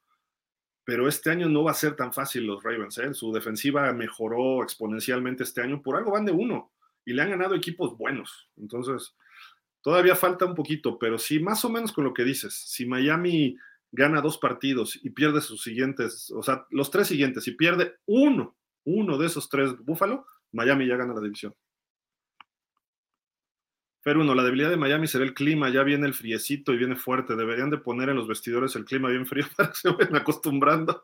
[0.83, 2.97] Pero este año no va a ser tan fácil los Ravens.
[2.97, 3.13] ¿eh?
[3.13, 5.81] Su defensiva mejoró exponencialmente este año.
[5.81, 6.73] Por algo van de uno
[7.05, 8.49] y le han ganado equipos buenos.
[8.57, 9.15] Entonces,
[9.87, 12.53] Todavía falta un poquito, pero sí, más o menos con lo que dices.
[12.53, 13.55] Si Miami
[13.89, 18.57] gana dos partidos y pierde sus siguientes, o sea, los tres siguientes, y pierde uno,
[18.83, 21.55] uno de esos tres Búfalo, Miami ya gana la división.
[24.03, 26.97] Pero uno, la debilidad de Miami será el clima, ya viene el friecito y viene
[26.97, 27.37] fuerte.
[27.37, 31.01] Deberían de poner en los vestidores el clima bien frío para que se vayan acostumbrando.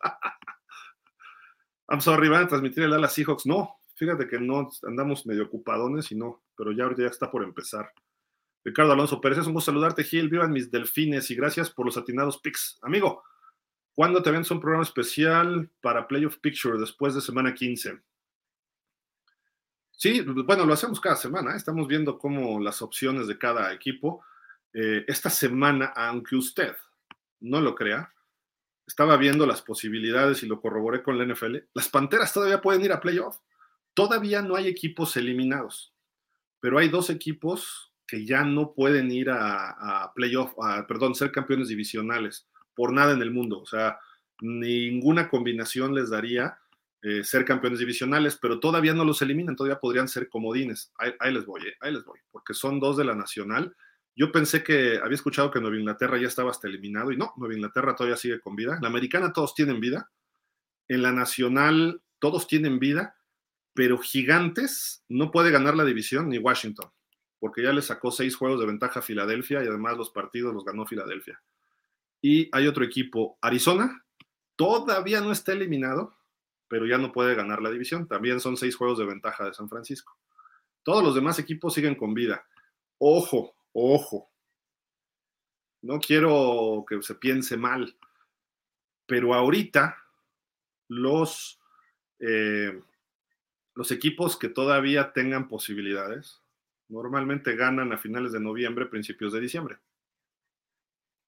[1.88, 3.46] I'm sorry, van a transmitir el ala Seahawks.
[3.46, 7.46] No, fíjate que no andamos medio ocupadones y no, pero ya ahorita ya está por
[7.46, 7.90] empezar.
[8.64, 10.30] Ricardo Alonso Pérez, es un gusto saludarte, Gil.
[10.30, 12.80] Vivan mis delfines y gracias por los atinados picks.
[12.82, 13.24] Amigo,
[13.94, 18.02] ¿cuándo te ven un programa especial para Playoff Picture después de semana 15?
[19.92, 21.54] Sí, bueno, lo hacemos cada semana.
[21.54, 21.58] ¿eh?
[21.58, 24.24] Estamos viendo cómo las opciones de cada equipo.
[24.74, 26.76] Eh, esta semana, aunque usted
[27.42, 28.14] no lo crea,
[28.88, 31.58] estaba viendo las posibilidades y lo corroboré con la NFL.
[31.74, 33.38] Las Panteras todavía pueden ir a playoff.
[33.94, 35.94] Todavía no hay equipos eliminados,
[36.60, 40.54] pero hay dos equipos que ya no pueden ir a, playoff,
[40.88, 43.60] perdón, ser campeones divisionales por nada en el mundo.
[43.60, 43.98] O sea,
[44.40, 46.60] ninguna combinación les daría
[47.02, 50.94] eh, ser campeones divisionales, pero todavía no los eliminan, todavía podrían ser comodines.
[51.00, 53.76] Ahí, les voy, eh, ahí les voy, porque son dos de la nacional.
[54.16, 57.56] Yo pensé que había escuchado que Nueva Inglaterra ya estaba hasta eliminado y no, Nueva
[57.56, 58.78] Inglaterra todavía sigue con vida.
[58.80, 60.12] La americana todos tienen vida.
[60.88, 63.16] En la nacional todos tienen vida,
[63.74, 66.92] pero Gigantes no puede ganar la división ni Washington
[67.44, 70.64] porque ya le sacó seis juegos de ventaja a Filadelfia y además los partidos los
[70.64, 71.44] ganó Filadelfia.
[72.22, 74.06] Y hay otro equipo, Arizona,
[74.56, 76.16] todavía no está eliminado,
[76.70, 78.08] pero ya no puede ganar la división.
[78.08, 80.18] También son seis juegos de ventaja de San Francisco.
[80.84, 82.48] Todos los demás equipos siguen con vida.
[82.98, 84.32] Ojo, ojo.
[85.82, 87.94] No quiero que se piense mal,
[89.06, 89.98] pero ahorita
[90.88, 91.60] los,
[92.20, 92.82] eh,
[93.74, 96.42] los equipos que todavía tengan posibilidades
[96.90, 99.78] normalmente ganan a finales de noviembre, principios de diciembre.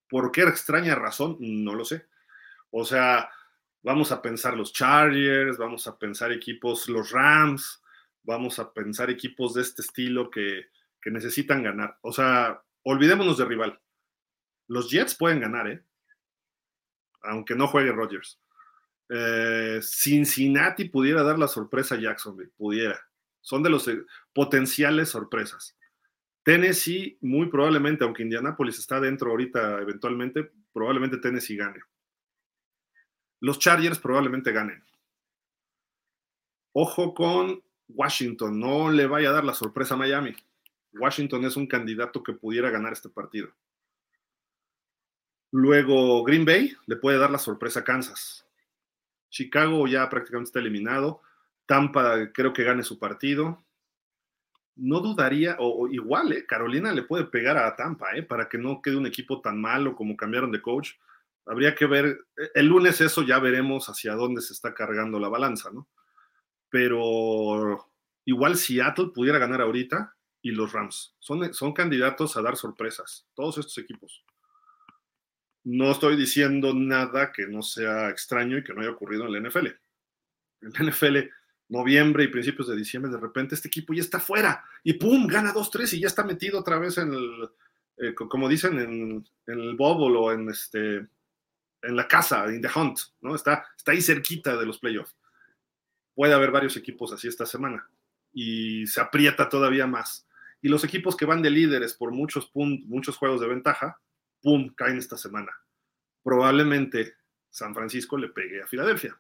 [0.10, 1.38] ¿Por qué extraña razón?
[1.40, 2.08] No lo sé.
[2.72, 3.30] O sea,
[3.82, 7.82] vamos a pensar los Chargers, vamos a pensar equipos, los Rams,
[8.24, 10.68] vamos a pensar equipos de este estilo que,
[11.02, 11.98] que necesitan ganar.
[12.02, 13.80] O sea, olvidémonos de rival.
[14.68, 15.84] Los Jets pueden ganar, ¿eh?
[17.22, 18.40] Aunque no juegue Rodgers.
[19.10, 23.00] Eh, Cincinnati pudiera dar la sorpresa a Jacksonville, pudiera.
[23.46, 25.78] Son de los eh, potenciales sorpresas.
[26.42, 31.80] Tennessee, muy probablemente, aunque Indianapolis está dentro ahorita eventualmente, probablemente Tennessee gane.
[33.42, 34.84] Los Chargers probablemente ganen.
[36.74, 40.36] Ojo con Washington, no le vaya a dar la sorpresa a Miami.
[40.94, 43.54] Washington es un candidato que pudiera ganar este partido.
[45.52, 48.44] Luego Green Bay le puede dar la sorpresa a Kansas.
[49.30, 51.22] Chicago ya prácticamente está eliminado.
[51.66, 53.66] Tampa creo que gane su partido.
[54.76, 58.82] No dudaría, o, igual, eh, Carolina le puede pegar a Tampa, eh, para que no
[58.82, 60.92] quede un equipo tan malo como cambiaron de coach.
[61.46, 62.06] Habría que ver,
[62.38, 65.88] eh, el lunes eso ya veremos hacia dónde se está cargando la balanza, ¿no?
[66.70, 67.90] Pero
[68.26, 71.16] igual Seattle pudiera ganar ahorita y los Rams.
[71.20, 74.26] Son, son candidatos a dar sorpresas, todos estos equipos.
[75.64, 79.50] No estoy diciendo nada que no sea extraño y que no haya ocurrido en la
[79.50, 79.68] NFL.
[80.62, 81.18] En la NFL,
[81.70, 85.26] noviembre y principios de diciembre, de repente este equipo ya está fuera y ¡pum!
[85.28, 87.50] gana 2-3 y ya está metido otra vez en el,
[87.98, 90.98] eh, como dicen, en, el bubble o en, este,
[91.82, 93.36] en la casa, en the hunt, ¿no?
[93.36, 95.16] Está, está ahí cerquita de los playoffs.
[96.14, 97.90] Puede haber varios equipos así esta semana
[98.34, 100.28] y se aprieta todavía más.
[100.62, 104.00] Y los equipos que van de líderes por muchos, muchos juegos de ventaja,
[104.42, 105.52] ¡pum!, caen esta semana.
[106.24, 107.14] Probablemente
[107.50, 109.18] San Francisco le pegue a Filadelfia,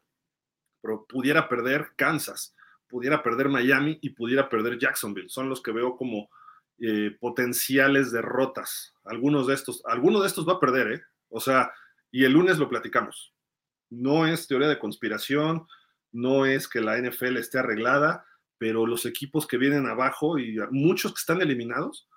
[0.86, 2.56] pero pudiera perder Kansas,
[2.88, 5.30] pudiera perder Miami y pudiera perder Jacksonville.
[5.30, 6.30] Son los que veo como
[6.78, 8.94] eh, potenciales derrotas.
[9.04, 11.02] Algunos de estos, alguno de estos va a perder, ¿eh?
[11.30, 11.74] O sea,
[12.12, 13.34] y el lunes lo platicamos.
[13.90, 15.66] No es teoría de conspiración,
[16.12, 18.24] no es que la NFL esté arreglada,
[18.60, 22.08] pero los equipos que vienen abajo y muchos que están eliminados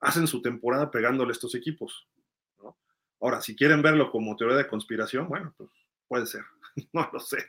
[0.00, 2.08] hacen su temporada pegándole a estos equipos.
[3.20, 5.68] Ahora, si quieren verlo como teoría de conspiración, bueno, pues
[6.08, 6.44] puede ser,
[6.94, 7.44] no lo sé,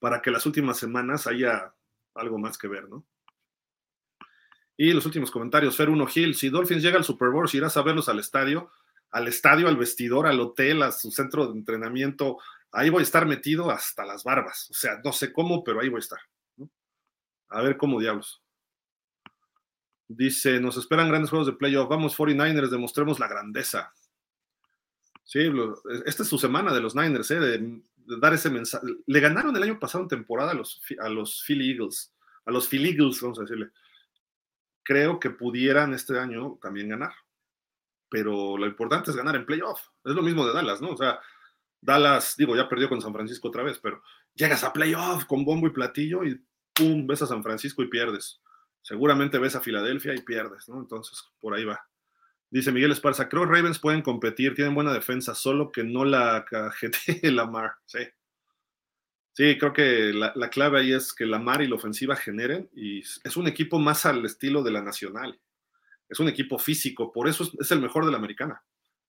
[0.00, 1.72] para que las últimas semanas haya
[2.14, 3.06] algo más que ver, ¿no?
[4.76, 7.76] Y los últimos comentarios, Fer 1 Gil, si Dolphins llega al Super Bowl, si irás
[7.76, 8.70] a verlos al estadio,
[9.10, 12.38] al estadio, al vestidor, al hotel, a su centro de entrenamiento,
[12.72, 15.90] ahí voy a estar metido hasta las barbas, o sea, no sé cómo, pero ahí
[15.90, 16.20] voy a estar.
[17.50, 18.42] A ver cómo diablos.
[20.08, 23.92] Dice, nos esperan grandes juegos de playoff, vamos 49ers, demostremos la grandeza.
[25.24, 25.48] Sí,
[26.06, 27.80] esta es su semana de los Niners, ¿eh?
[28.18, 28.86] Dar ese mensaje.
[29.06, 32.12] Le ganaron el año pasado en temporada a los, a los Philly Eagles,
[32.46, 33.70] a los Philly Eagles, vamos a decirle.
[34.82, 37.12] Creo que pudieran este año también ganar,
[38.08, 39.80] pero lo importante es ganar en playoff.
[40.04, 40.90] Es lo mismo de Dallas, ¿no?
[40.90, 41.20] O sea,
[41.80, 44.02] Dallas, digo, ya perdió con San Francisco otra vez, pero
[44.34, 46.42] llegas a playoff con bombo y platillo y
[46.74, 48.40] pum, ves a San Francisco y pierdes.
[48.82, 50.80] Seguramente ves a Filadelfia y pierdes, ¿no?
[50.80, 51.89] Entonces, por ahí va.
[52.50, 56.72] Dice Miguel Esparza, creo Ravens pueden competir, tienen buena defensa, solo que no la la
[57.30, 57.74] Lamar.
[57.86, 58.00] Sí.
[59.32, 62.98] Sí, creo que la, clave ahí es que la Lamar y la ofensiva generen y
[62.98, 65.40] es un equipo más al estilo de la nacional.
[66.08, 68.64] Es un equipo físico, por eso es, el mejor de la americana.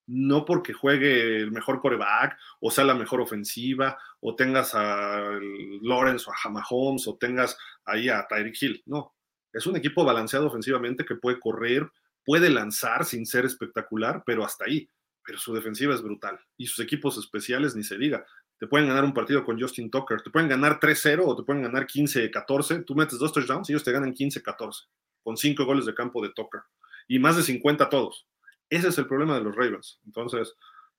[0.06, 5.40] No porque juegue el mejor coreback o sea la mejor ofensiva o tengas a
[5.82, 8.84] Lawrence o a Mahomes o tengas ahí a Tyreek Hill.
[8.86, 9.16] No,
[9.52, 11.90] es un equipo balanceado ofensivamente que puede correr,
[12.26, 14.90] puede lanzar sin ser espectacular, pero hasta ahí.
[15.24, 16.40] Pero su defensiva es brutal.
[16.58, 18.26] Y sus equipos especiales, ni se diga.
[18.58, 21.64] Te pueden ganar un partido con Justin Tucker, te pueden ganar 3-0 o te pueden
[21.64, 22.86] ganar 15-14.
[22.86, 24.88] Tú metes dos touchdowns y ellos te ganan 15-14,
[25.24, 26.62] con cinco goles de campo de Tucker.
[27.08, 28.28] Y más de 50 todos.
[28.70, 30.00] Ese es el problema de los Ravens.
[30.06, 30.56] Entonces,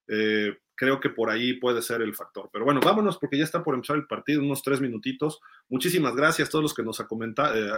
[0.09, 2.51] eh, creo que por ahí puede ser el factor.
[2.53, 5.41] Pero bueno, vámonos porque ya está por empezar el partido, unos tres minutitos.
[5.69, 7.05] Muchísimas gracias a todos los que nos eh,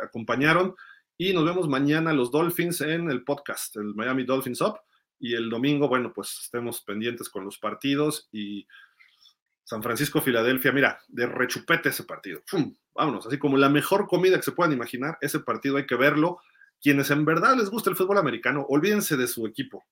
[0.03, 0.75] acompañaron.
[1.17, 4.81] Y nos vemos mañana los Dolphins en el podcast, el Miami Dolphins Up.
[5.19, 8.67] Y el domingo, bueno, pues estemos pendientes con los partidos y
[9.63, 12.43] San Francisco, Filadelfia, mira, de rechupete ese partido.
[12.95, 16.41] Vámonos, así como la mejor comida que se puedan imaginar, ese partido hay que verlo.
[16.83, 19.85] Quienes en verdad les gusta el fútbol americano, olvídense de su equipo.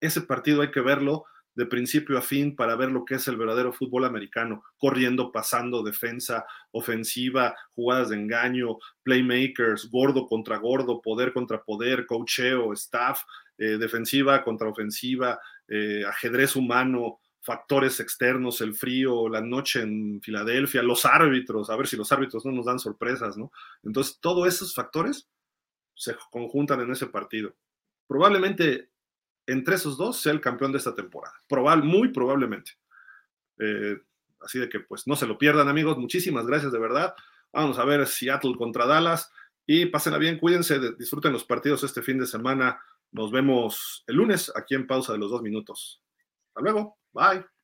[0.00, 1.24] Ese partido hay que verlo
[1.54, 5.82] de principio a fin para ver lo que es el verdadero fútbol americano, corriendo, pasando,
[5.82, 13.22] defensa, ofensiva, jugadas de engaño, playmakers, gordo contra gordo, poder contra poder, cocheo, staff,
[13.58, 15.38] eh, defensiva contra ofensiva,
[15.68, 21.86] eh, ajedrez humano, factores externos, el frío, la noche en Filadelfia, los árbitros, a ver
[21.86, 23.50] si los árbitros no nos dan sorpresas, ¿no?
[23.82, 25.28] Entonces, todos esos factores
[25.94, 27.54] se conjuntan en ese partido.
[28.06, 28.89] Probablemente
[29.52, 31.34] entre esos dos sea el campeón de esta temporada.
[31.48, 32.72] Probable, muy probablemente.
[33.58, 33.98] Eh,
[34.40, 35.98] así de que, pues, no se lo pierdan, amigos.
[35.98, 37.14] Muchísimas gracias, de verdad.
[37.52, 39.30] Vamos a ver Seattle contra Dallas.
[39.66, 42.80] Y pásenla bien, cuídense, disfruten los partidos este fin de semana.
[43.12, 46.02] Nos vemos el lunes aquí en pausa de los dos minutos.
[46.48, 46.98] Hasta luego.
[47.12, 47.59] Bye.